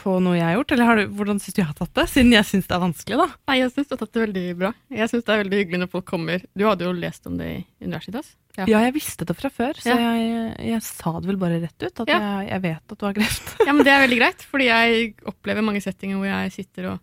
på 0.00 0.18
noe 0.20 0.34
jeg 0.36 0.44
har 0.44 0.56
gjort, 0.58 0.72
eller 0.74 0.84
har 0.88 0.96
du, 0.98 1.02
hvordan 1.16 1.38
syns 1.40 1.54
du 1.54 1.60
jeg 1.62 1.66
har 1.68 1.76
tatt 1.78 1.92
det? 1.96 2.02
Siden 2.10 2.32
jeg 2.34 2.44
syns 2.48 2.66
det 2.68 2.74
er 2.76 2.80
vanskelig, 2.82 3.16
da. 3.20 3.26
Nei, 3.48 3.54
jeg 3.60 3.70
syns 3.72 3.86
du 3.88 3.92
har 3.94 4.00
tatt 4.02 4.12
det 4.16 4.22
veldig 4.24 4.42
bra. 4.58 4.70
Jeg 4.90 5.08
synes 5.12 5.24
det 5.24 5.32
er 5.34 5.40
veldig 5.44 5.60
hyggelig 5.60 5.80
når 5.84 5.90
folk 5.92 6.06
kommer. 6.10 6.42
Du 6.58 6.64
hadde 6.66 6.84
jo 6.84 6.92
lest 6.98 7.28
om 7.30 7.36
det 7.38 7.46
i 7.52 7.60
Universitas. 7.86 8.32
Ja. 8.58 8.66
Ja, 8.68 8.80
jeg 8.84 8.94
visste 8.98 9.24
det 9.28 9.36
fra 9.38 9.48
før, 9.54 9.78
så 9.80 9.94
Ja. 9.94 10.10
jeg, 10.18 10.50
jeg 10.74 10.82
sa 10.84 11.12
det 11.20 11.30
vel 11.30 11.38
bare 11.40 11.60
rett 11.62 11.86
ut. 11.86 12.00
At 12.04 12.08
Ja. 12.10 12.18
jeg, 12.20 12.48
jeg 12.50 12.62
vet 12.66 12.92
at 12.96 12.98
du 13.00 13.06
har 13.06 13.14
kreft. 13.20 13.54
Ja, 13.64 13.72
men 13.72 13.84
det 13.86 13.92
er 13.94 14.04
veldig 14.04 14.18
greit, 14.20 14.44
fordi 14.50 14.66
jeg 14.68 15.14
opplever 15.30 15.64
mange 15.64 15.80
settinger 15.84 16.20
hvor 16.20 16.28
jeg 16.28 16.52
sitter 16.58 16.90
og 16.92 17.00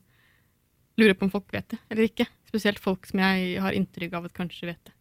lurer 1.02 1.18
på 1.18 1.26
om 1.26 1.32
folk 1.34 1.50
vet 1.56 1.70
det 1.74 1.80
eller 1.90 2.06
ikke. 2.12 2.28
Spesielt 2.52 2.80
folk 2.84 3.08
som 3.10 3.24
jeg 3.24 3.58
har 3.64 3.72
inntrykk 3.78 4.14
av 4.20 4.26
at 4.30 4.34
kanskje 4.38 4.68
vet 4.74 4.84
det. 4.92 4.94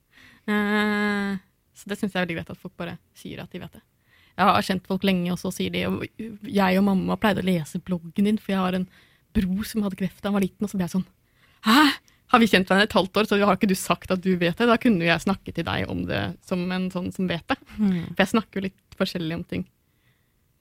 Uh, 0.49 1.37
så 1.77 1.91
det 1.91 1.99
syns 2.01 2.15
jeg 2.15 2.21
er 2.23 2.25
veldig 2.27 2.39
greit 2.41 2.51
at 2.55 2.61
folk 2.63 2.77
bare 2.81 2.97
sier 3.19 3.43
at 3.43 3.51
de 3.53 3.61
vet 3.61 3.77
det. 3.77 3.83
Jeg 4.37 4.49
har 4.49 4.67
kjent 4.67 4.87
folk 4.89 5.05
lenge, 5.05 5.33
og 5.35 5.41
så 5.41 5.53
sier 5.55 5.73
de 5.75 5.83
Jeg 6.49 6.79
og 6.81 6.87
mamma 6.87 7.17
pleide 7.21 7.43
å 7.43 7.47
lese 7.47 7.81
bloggen 7.83 8.29
din, 8.29 8.39
for 8.41 8.55
jeg 8.55 8.63
har 8.63 8.79
en 8.79 8.87
bror 9.37 9.67
som 9.69 9.85
hadde 9.85 9.99
kreft 10.01 10.23
da 10.23 10.31
han 10.31 10.39
var 10.39 10.47
liten, 10.47 10.65
og 10.65 10.71
så 10.71 10.79
ble 10.79 10.87
jeg 10.87 10.95
sånn 10.99 11.09
Hæ? 11.67 11.83
Har 12.31 12.39
vi 12.39 12.47
kjent 12.47 12.69
hverandre 12.71 12.87
et 12.87 12.95
halvt 12.95 13.19
år, 13.19 13.27
så 13.27 13.37
har 13.43 13.59
ikke 13.59 13.69
du 13.69 13.75
sagt 13.75 14.13
at 14.15 14.23
du 14.23 14.31
vet 14.39 14.55
det? 14.57 14.69
Da 14.71 14.77
kunne 14.79 15.03
jeg 15.03 15.23
snakke 15.25 15.51
til 15.53 15.67
deg 15.67 15.91
om 15.91 16.05
det 16.07 16.21
som 16.47 16.63
en 16.71 16.87
sånn 16.95 17.11
som 17.13 17.27
vet 17.27 17.43
det. 17.51 17.57
For 17.75 18.23
jeg 18.23 18.31
snakker 18.31 18.61
jo 18.61 18.67
litt 18.69 18.99
forskjellig 19.01 19.35
om 19.35 19.43
ting 19.51 19.65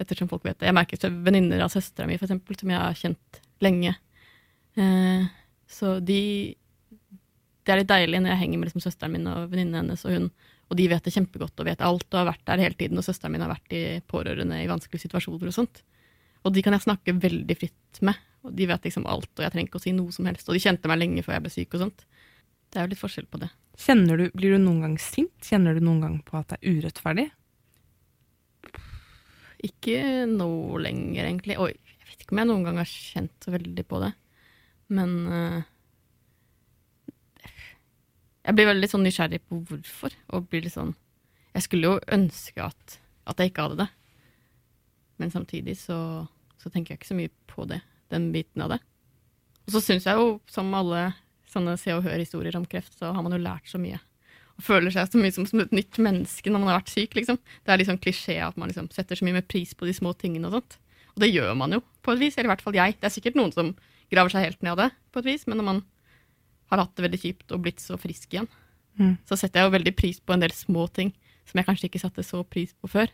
ettersom 0.01 0.29
folk 0.31 0.47
vet 0.47 0.57
det. 0.57 0.69
Jeg 0.69 0.77
merker 0.77 1.13
venninner 1.27 1.61
av 1.61 1.69
søstera 1.73 2.07
mi, 2.09 2.17
eksempel, 2.17 2.57
som 2.57 2.71
jeg 2.71 2.79
har 2.79 2.97
kjent 2.97 3.39
lenge. 3.61 3.93
Eh, 4.79 5.27
så 5.69 5.99
de 5.99 6.55
Det 7.63 7.73
er 7.73 7.81
litt 7.83 7.91
deilig 7.91 8.19
når 8.23 8.31
jeg 8.31 8.39
henger 8.39 8.57
med 8.57 8.69
liksom, 8.69 8.81
søsteren 8.81 9.11
min 9.13 9.27
og 9.29 9.51
venninnen 9.51 9.75
hennes, 9.83 10.05
og 10.07 10.15
hun 10.15 10.31
og 10.69 10.77
de 10.77 10.85
vet 10.91 11.05
det 11.05 11.13
kjempegodt 11.15 11.61
og 11.61 11.65
vet 11.65 11.81
alt 11.81 12.05
og 12.11 12.19
har 12.19 12.27
vært 12.29 12.45
der 12.45 12.61
hele 12.61 12.77
tiden. 12.77 12.99
Og 13.01 13.05
søsteren 13.05 13.33
min 13.33 13.41
har 13.41 13.49
vært 13.49 13.73
i 13.73 13.83
pårørende 14.05 14.59
i 14.61 14.69
vanskelige 14.69 15.07
situasjoner 15.07 15.49
og 15.49 15.55
sånt. 15.55 15.81
Og 16.45 16.53
de 16.53 16.63
kan 16.63 16.75
jeg 16.75 16.85
snakke 16.85 17.15
veldig 17.17 17.57
fritt 17.57 18.01
med. 18.05 18.19
Og 18.45 18.53
de 18.55 18.67
vet 18.69 18.85
liksom 18.87 19.07
alt, 19.09 19.31
og 19.33 19.43
jeg 19.43 19.51
trenger 19.51 19.67
ikke 19.67 19.81
å 19.81 19.83
si 19.83 19.91
noe 19.95 20.13
som 20.15 20.29
helst. 20.29 20.47
Og 20.47 20.55
de 20.55 20.61
kjente 20.63 20.87
meg 20.87 21.01
lenge 21.01 21.23
før 21.25 21.35
jeg 21.35 21.43
ble 21.43 21.51
syk 21.51 21.73
og 21.75 21.83
sånt. 21.83 22.05
Det 22.69 22.79
er 22.79 22.85
jo 22.85 22.91
litt 22.93 23.01
forskjell 23.01 23.27
på 23.27 23.41
det. 23.41 23.49
Kjenner 23.79 24.21
du, 24.21 24.25
Blir 24.37 24.55
du 24.55 24.61
noen 24.61 24.85
gang 24.85 24.95
sint? 25.01 25.35
Kjenner 25.43 25.75
du 25.75 25.83
noen 25.83 26.03
gang 26.05 26.15
på 26.23 26.37
at 26.39 26.53
det 26.53 26.59
er 26.59 26.77
urettferdig? 26.77 27.27
Ikke 29.65 29.99
nå 30.29 30.49
lenger, 30.79 31.25
egentlig. 31.25 31.57
Oi, 31.59 31.73
jeg 31.73 32.11
vet 32.11 32.23
ikke 32.23 32.37
om 32.37 32.43
jeg 32.43 32.51
noen 32.51 32.65
gang 32.69 32.79
har 32.79 32.93
kjent 32.93 33.35
så 33.43 33.51
veldig 33.57 33.85
på 33.89 33.99
det. 34.05 34.13
Men 34.95 35.15
eh, 35.33 35.59
Jeg 38.47 38.55
blir 38.55 38.69
veldig 38.69 38.89
sånn 38.89 39.05
nysgjerrig 39.05 39.41
på 39.45 39.61
hvorfor. 39.69 40.15
Og 40.33 40.49
blir 40.49 40.63
litt 40.65 40.75
sånn 40.75 40.95
Jeg 41.55 41.65
skulle 41.65 41.89
jo 41.89 42.03
ønske 42.15 42.63
at, 42.63 42.99
at 43.29 43.41
jeg 43.41 43.51
ikke 43.51 43.65
hadde 43.67 43.83
det. 43.83 43.89
Men 45.19 45.33
samtidig 45.33 45.75
så, 45.81 45.97
så 46.61 46.71
tenker 46.71 46.93
jeg 46.93 47.01
ikke 47.01 47.11
så 47.11 47.17
mye 47.17 47.31
på 47.49 47.65
det, 47.67 47.81
den 48.13 48.29
biten 48.31 48.63
av 48.63 48.75
det. 48.75 48.79
Og 49.67 49.75
så 49.75 49.81
syns 49.83 50.07
jeg 50.07 50.17
jo, 50.17 50.37
som 50.49 50.71
alle 50.77 51.09
sånne 51.49 51.75
Se 51.81 51.91
og 51.95 52.05
Hør-historier 52.05 52.55
om 52.57 52.67
kreft, 52.69 52.95
så 52.95 53.11
har 53.13 53.25
man 53.25 53.35
jo 53.35 53.41
lært 53.41 53.67
så 53.67 53.81
mye. 53.81 53.99
Og 54.59 54.65
føler 54.67 54.93
seg 54.93 55.09
så 55.11 55.19
mye 55.19 55.33
som, 55.35 55.47
som 55.49 55.61
et 55.63 55.73
nytt 55.75 55.99
menneske 56.01 56.51
når 56.51 56.61
man 56.61 56.71
har 56.71 56.79
vært 56.81 56.93
syk, 56.93 57.17
liksom. 57.17 57.39
Det 57.65 57.73
er 57.73 57.81
liksom 57.81 57.99
klisjé 58.01 58.37
at 58.45 58.57
man 58.59 58.71
liksom 58.71 58.89
setter 58.95 59.19
så 59.19 59.27
mye 59.27 59.39
med 59.39 59.47
pris 59.49 59.75
på 59.75 59.87
de 59.89 59.95
små 59.95 60.13
tingene 60.19 60.49
og 60.49 60.59
sånt. 60.59 60.79
Og 61.15 61.23
det 61.23 61.31
gjør 61.31 61.55
man 61.59 61.75
jo, 61.75 61.83
på 62.05 62.15
et 62.15 62.21
vis. 62.21 62.37
Eller 62.37 62.49
i 62.49 62.53
hvert 62.53 62.65
fall 62.65 62.77
jeg. 62.77 62.97
Det 62.99 63.09
er 63.09 63.13
sikkert 63.13 63.39
noen 63.39 63.53
som 63.55 63.71
graver 64.11 64.33
seg 64.33 64.45
helt 64.47 64.61
ned 64.63 64.75
av 64.75 64.83
det, 64.85 64.89
på 65.13 65.23
et 65.23 65.29
vis. 65.31 65.45
Men 65.49 65.61
når 65.61 65.67
man 65.69 65.81
har 66.69 66.81
hatt 66.83 66.95
det 66.95 67.05
veldig 67.07 67.19
kjipt 67.21 67.51
og 67.55 67.61
blitt 67.65 67.81
så 67.83 67.97
frisk 67.99 68.33
igjen, 68.33 68.47
Mm. 68.99 69.13
så 69.23 69.37
setter 69.39 69.61
jeg 69.61 69.69
jo 69.69 69.75
veldig 69.77 69.91
pris 69.95 70.17
på 70.19 70.33
en 70.33 70.41
del 70.43 70.51
små 70.51 70.83
ting 70.91 71.13
som 71.47 71.55
jeg 71.59 71.65
kanskje 71.69 71.87
ikke 71.87 72.01
satte 72.01 72.23
så 72.25 72.41
pris 72.43 72.73
på 72.81 72.89
før. 72.91 73.07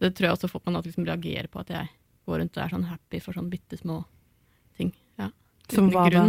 Det 0.00 0.10
tror 0.14 0.26
jeg 0.26 0.34
også 0.36 0.50
folk 0.50 0.64
kan 0.66 0.74
liksom 0.76 1.06
reagere 1.08 1.48
på, 1.48 1.60
at 1.62 1.68
jeg 1.72 1.88
går 2.26 2.38
rundt 2.42 2.56
og 2.58 2.62
er 2.64 2.68
sånn 2.74 2.84
happy 2.90 3.20
for 3.20 3.32
sånne 3.32 3.48
bitte 3.50 3.78
små 3.80 4.04
ting. 4.76 4.92
Ja. 5.18 5.30
Som 5.72 5.88
hva 5.90 6.04
da? 6.12 6.26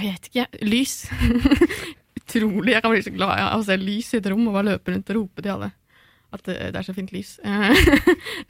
Jeg 0.00 0.10
vet 0.14 0.30
ikke. 0.30 0.46
Lys. 0.64 0.94
Utrolig. 2.24 2.72
Jeg 2.72 2.82
kan 2.82 2.94
bli 2.94 3.02
så 3.04 3.12
glad 3.14 3.38
av 3.44 3.60
å 3.60 3.64
se 3.66 3.76
lys 3.78 4.14
i 4.14 4.18
et 4.22 4.26
rom 4.32 4.48
og 4.48 4.56
bare 4.56 4.70
løpe 4.72 4.94
rundt 4.94 5.10
og 5.12 5.18
rope 5.20 5.42
til 5.44 5.52
alle 5.54 5.70
at 6.34 6.42
det, 6.48 6.56
er 6.74 6.82
så 6.86 6.94
fint 6.96 7.12
lys. 7.14 7.36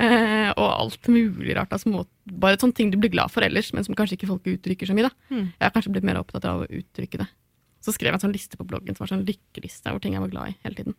Eh, 0.05 0.51
og 0.59 0.66
alt 0.66 1.07
mulig 1.12 1.55
rart. 1.57 1.70
Altså, 1.77 1.90
bare 2.27 2.59
sånne 2.59 2.75
ting 2.77 2.90
du 2.90 2.97
blir 2.99 3.12
glad 3.12 3.31
for 3.31 3.44
ellers, 3.47 3.68
men 3.77 3.85
som 3.87 3.94
kanskje 3.97 4.16
ikke 4.18 4.29
folk 4.31 4.47
uttrykker 4.51 4.88
så 4.90 4.97
mye. 4.97 5.11
Mm. 5.31 5.44
Jeg 5.53 5.62
har 5.62 5.73
kanskje 5.75 5.92
blitt 5.94 6.07
mer 6.09 6.18
opptatt 6.20 6.47
av 6.51 6.64
å 6.64 6.68
uttrykke 6.68 7.20
det. 7.23 7.29
Så 7.85 7.92
skrev 7.94 8.11
jeg 8.11 8.18
en 8.18 8.25
sånn 8.25 8.35
liste 8.35 8.59
på 8.59 8.66
bloggen 8.66 8.97
som 8.97 9.05
var 9.05 9.12
sånn 9.12 9.25
lykkeliste 9.29 9.92
hvor 9.92 10.03
ting 10.03 10.16
jeg 10.16 10.25
var 10.25 10.33
glad 10.33 10.51
i 10.51 10.57
hele 10.64 10.79
tiden. 10.81 10.97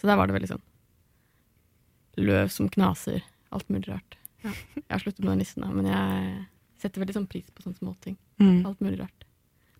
Så 0.00 0.08
der 0.08 0.16
var 0.20 0.30
det 0.30 0.36
veldig 0.38 0.50
sånn 0.54 0.64
løv 2.18 2.50
som 2.54 2.68
knaser, 2.72 3.22
alt 3.54 3.68
mulig 3.70 3.88
rart. 3.92 4.16
Ja. 4.44 4.52
Jeg 4.78 4.86
har 4.94 5.02
sluttet 5.02 5.22
med 5.24 5.32
den 5.34 5.42
listen, 5.44 5.64
da, 5.66 5.70
men 5.74 5.86
jeg 5.90 6.32
setter 6.82 7.02
veldig 7.02 7.16
sånn 7.16 7.28
pris 7.30 7.48
på 7.50 7.64
sånne 7.66 7.78
småting. 7.80 8.16
Mm. 8.42 8.60
Alt 8.70 8.82
mulig 8.84 9.00
rart. 9.02 9.26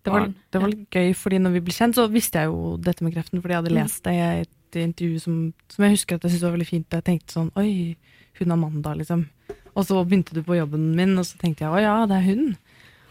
Det 0.03 0.13
var, 0.13 0.29
det 0.31 0.61
var 0.63 0.71
litt 0.71 0.95
gøy, 0.95 1.09
fordi 1.19 1.39
når 1.43 1.57
vi 1.57 1.61
ble 1.67 1.75
kjent, 1.75 1.97
så 1.99 2.05
visste 2.11 2.39
jeg 2.43 2.51
jo 2.51 2.75
dette 2.79 3.03
med 3.03 3.13
kreften, 3.15 3.41
fordi 3.43 3.55
jeg 3.55 3.61
hadde 3.63 3.73
Mm. 3.73 3.79
lest 3.81 4.03
det 4.07 4.13
i 4.15 4.45
et 4.69 4.79
intervju 4.83 5.19
som, 5.25 5.35
som 5.71 5.85
jeg 5.85 5.97
husker 5.97 6.17
at 6.17 6.25
jeg 6.25 6.35
syntes 6.35 6.47
var 6.47 6.55
veldig 6.57 6.69
fint. 6.69 6.97
Jeg 6.97 7.07
tenkte 7.07 7.35
sånn 7.35 7.51
Oi, 7.59 7.97
hun 8.39 8.55
Amanda, 8.55 8.95
liksom. 8.97 9.27
Og 9.75 9.85
så 9.87 10.01
begynte 10.03 10.35
du 10.35 10.43
på 10.45 10.57
jobben 10.57 10.91
min, 10.97 11.17
og 11.19 11.27
så 11.27 11.39
tenkte 11.41 11.65
jeg 11.65 11.73
å 11.73 11.81
ja, 11.83 11.95
det 12.09 12.19
er 12.19 12.27
hun. 12.29 12.53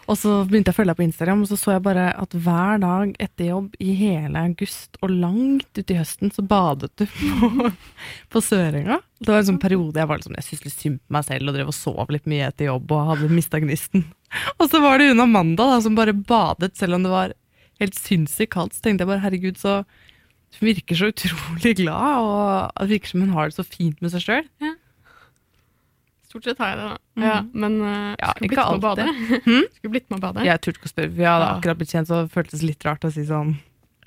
Og 0.09 0.17
så 0.17 0.31
begynte 0.49 0.71
jeg 0.71 0.77
å 0.77 0.79
følge 0.79 0.93
deg 0.95 0.99
på 0.99 1.05
Instagram, 1.05 1.43
og 1.45 1.51
så 1.51 1.57
så 1.61 1.75
jeg 1.75 1.85
bare 1.85 2.07
at 2.17 2.33
hver 2.33 2.81
dag 2.81 3.11
etter 3.21 3.51
jobb 3.51 3.75
i 3.85 3.93
hele 3.99 4.41
august 4.41 4.97
og 5.03 5.13
langt 5.13 5.81
ut 5.81 5.93
i 5.93 5.99
høsten, 5.99 6.33
så 6.33 6.45
badet 6.49 6.89
du 6.97 7.05
på, 7.13 7.69
på 8.33 8.43
Sørenga. 8.45 9.03
Det 9.21 9.29
var 9.29 9.43
en 9.43 9.51
sånn 9.51 9.61
periode 9.61 10.01
jeg 10.01 10.09
var 10.09 10.21
liksom, 10.21 10.39
jeg 10.39 10.47
syntes 10.47 10.65
litt 10.65 10.79
synd 10.79 11.03
på 11.03 11.17
meg 11.19 11.27
selv 11.29 11.53
og 11.53 11.59
drev 11.59 11.75
og 11.75 11.77
sov 11.77 12.15
litt 12.15 12.31
mye 12.31 12.49
etter 12.49 12.71
jobb 12.71 12.97
og 12.97 13.13
hadde 13.13 13.31
mista 13.35 13.61
gnisten. 13.61 14.07
Og 14.61 14.67
så 14.69 14.81
var 14.85 15.01
det 15.01 15.11
hun 15.11 15.25
Amanda 15.25 15.65
da, 15.71 15.77
som 15.81 15.95
bare 15.97 16.13
badet 16.17 16.75
selv 16.77 16.99
om 16.99 17.05
det 17.05 17.13
var 17.13 17.37
helt 17.81 17.97
sinnssykt 17.97 18.53
kaldt. 18.53 18.75
Så 18.77 18.85
tenkte 18.85 19.05
jeg 19.05 19.13
bare 19.13 19.23
herregud, 19.23 19.61
så 19.61 19.83
hun 20.59 20.67
virker 20.73 20.97
så 20.99 21.11
utrolig 21.13 21.75
glad, 21.79 22.25
og 22.25 22.83
det 22.83 22.89
virker 22.97 23.13
som 23.13 23.21
hun 23.27 23.35
har 23.37 23.51
det 23.53 23.59
så 23.59 23.65
fint 23.69 24.01
med 24.03 24.11
seg 24.15 24.25
sjøl. 24.25 24.47
Stort 26.29 26.45
sett 26.45 26.59
har 26.61 26.73
jeg 26.75 26.79
det, 26.81 26.89
da. 26.89 26.97
Mm. 27.17 27.25
Ja, 27.25 27.37
men 27.63 27.77
uh, 27.81 28.17
Ja, 28.21 28.33
skulle 28.35 28.51
blitt 28.51 28.59
med 28.59 28.75
å 28.75 28.83
bade. 28.85 29.05
Hmm? 29.09 29.39
Hm? 29.47 29.63
Skulle 29.79 29.93
blitt 29.95 30.09
med 30.11 30.19
å 30.19 30.23
bade. 30.27 30.45
Jeg 30.45 30.61
turte 30.65 30.77
ikke 30.81 30.91
å 30.91 30.93
spørre, 30.93 31.13
vi 31.17 31.25
hadde 31.25 31.47
akkurat 31.55 31.79
blitt 31.81 31.95
kjent, 31.95 32.11
så 32.11 32.19
det 32.27 32.35
føltes 32.35 32.65
litt 32.67 32.85
rart 32.89 33.07
å 33.09 33.11
si 33.15 33.25
sånn 33.29 33.55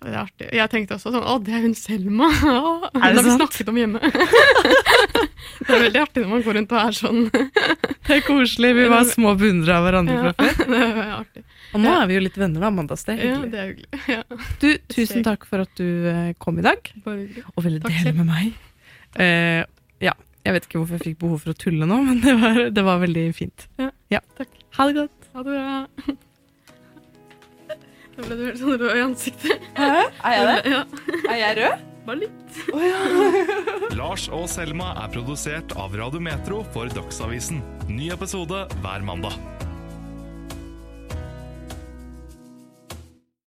Det 0.01 0.11
er 0.11 0.19
artig. 0.21 0.49
Jeg 0.59 0.69
tenkte 0.73 0.97
også 0.99 1.13
sånn 1.15 1.25
Å, 1.25 1.37
det 1.45 1.55
er 1.57 1.63
hun 1.65 1.73
Selma! 1.77 2.29
Å, 2.51 2.75
Er 2.93 3.07
det 3.07 3.15
da 3.17 3.23
vi 3.25 3.31
sant? 3.31 3.41
snakket 3.41 3.71
om 3.73 3.79
hjemme. 3.81 4.03
det 5.65 5.73
er 5.77 5.83
veldig 5.87 6.03
artig 6.03 6.23
når 6.25 6.31
man 6.35 6.45
går 6.45 6.57
rundt 6.59 6.75
og 6.77 6.83
er 6.83 6.97
sånn. 6.99 7.23
Det 7.31 8.15
er 8.19 8.23
koselig, 8.27 8.75
vi 8.77 8.85
var 8.91 9.09
små 9.09 9.33
beundrere 9.39 9.79
av 9.81 9.87
hverandre 9.89 10.19
Ja, 10.19 10.33
fra 10.37 10.53
før. 10.61 10.71
det 10.75 10.83
er 10.85 11.11
artig. 11.17 11.43
Og 11.73 11.79
nå 11.79 11.87
Ja. 11.87 12.01
er 12.03 12.07
vi 12.07 12.15
jo 12.17 12.23
litt 12.25 12.37
venner, 12.37 12.59
da, 12.59 12.67
Amanda. 12.67 12.95
Så 12.99 13.05
det 13.07 13.13
er 13.15 13.21
hyggelig. 13.21 13.43
Ja, 13.43 13.51
det 13.51 13.59
er 13.59 13.67
hyggelig. 13.71 13.89
Ja, 14.15 14.23
Du, 14.59 14.67
tusen 14.93 15.23
takk 15.23 15.45
for 15.47 15.63
at 15.63 15.71
du 15.79 15.87
eh, 16.11 16.33
kom 16.39 16.59
i 16.59 16.65
dag, 16.65 16.91
bare 17.05 17.45
og 17.55 17.63
ville 17.63 17.79
Takk 17.83 17.95
dele 18.03 18.13
med 18.19 18.27
meg. 18.31 18.53
Uh, 19.19 19.63
ja, 20.03 20.13
jeg 20.45 20.53
vet 20.55 20.65
ikke 20.67 20.79
hvorfor 20.81 20.97
jeg 20.99 21.05
fikk 21.11 21.19
behov 21.23 21.39
for 21.43 21.51
å 21.53 21.57
tulle 21.59 21.87
nå, 21.87 21.97
men 22.07 22.19
det 22.23 22.35
var, 22.41 22.59
det 22.71 22.83
var 22.87 22.99
veldig 23.03 23.25
fint. 23.37 23.67
Ja, 24.11 24.19
takk. 24.37 24.51
Ha 24.77 24.87
det 24.91 24.95
godt. 25.01 25.31
Ha 25.35 25.43
det 25.47 25.55
bra. 25.55 26.17
Da 28.11 28.25
ble 28.27 28.35
du 28.35 28.41
helt 28.43 28.59
sånn 28.59 28.73
rød 28.75 28.91
i 28.91 29.01
ansiktet. 29.05 29.61
Hæ? 29.77 29.85
Er 30.27 30.33
jeg 30.35 30.43
det? 30.49 30.73
Ja, 30.73 30.81
Er 31.31 31.37
jeg 31.39 31.55
rød? 31.61 31.85
bare 32.05 32.17
litt. 32.25 33.95
Lars 33.95 34.25
og 34.33 34.49
Selma 34.51 34.89
er 35.05 35.11
produsert 35.13 35.71
av 35.79 35.95
Radio 35.95 36.19
Metro 36.19 36.59
for 36.75 36.91
Dagsavisen. 36.91 37.61
Ny 37.87 38.09
episode 38.11 38.65
hver 38.83 39.05
mandag. 39.07 39.37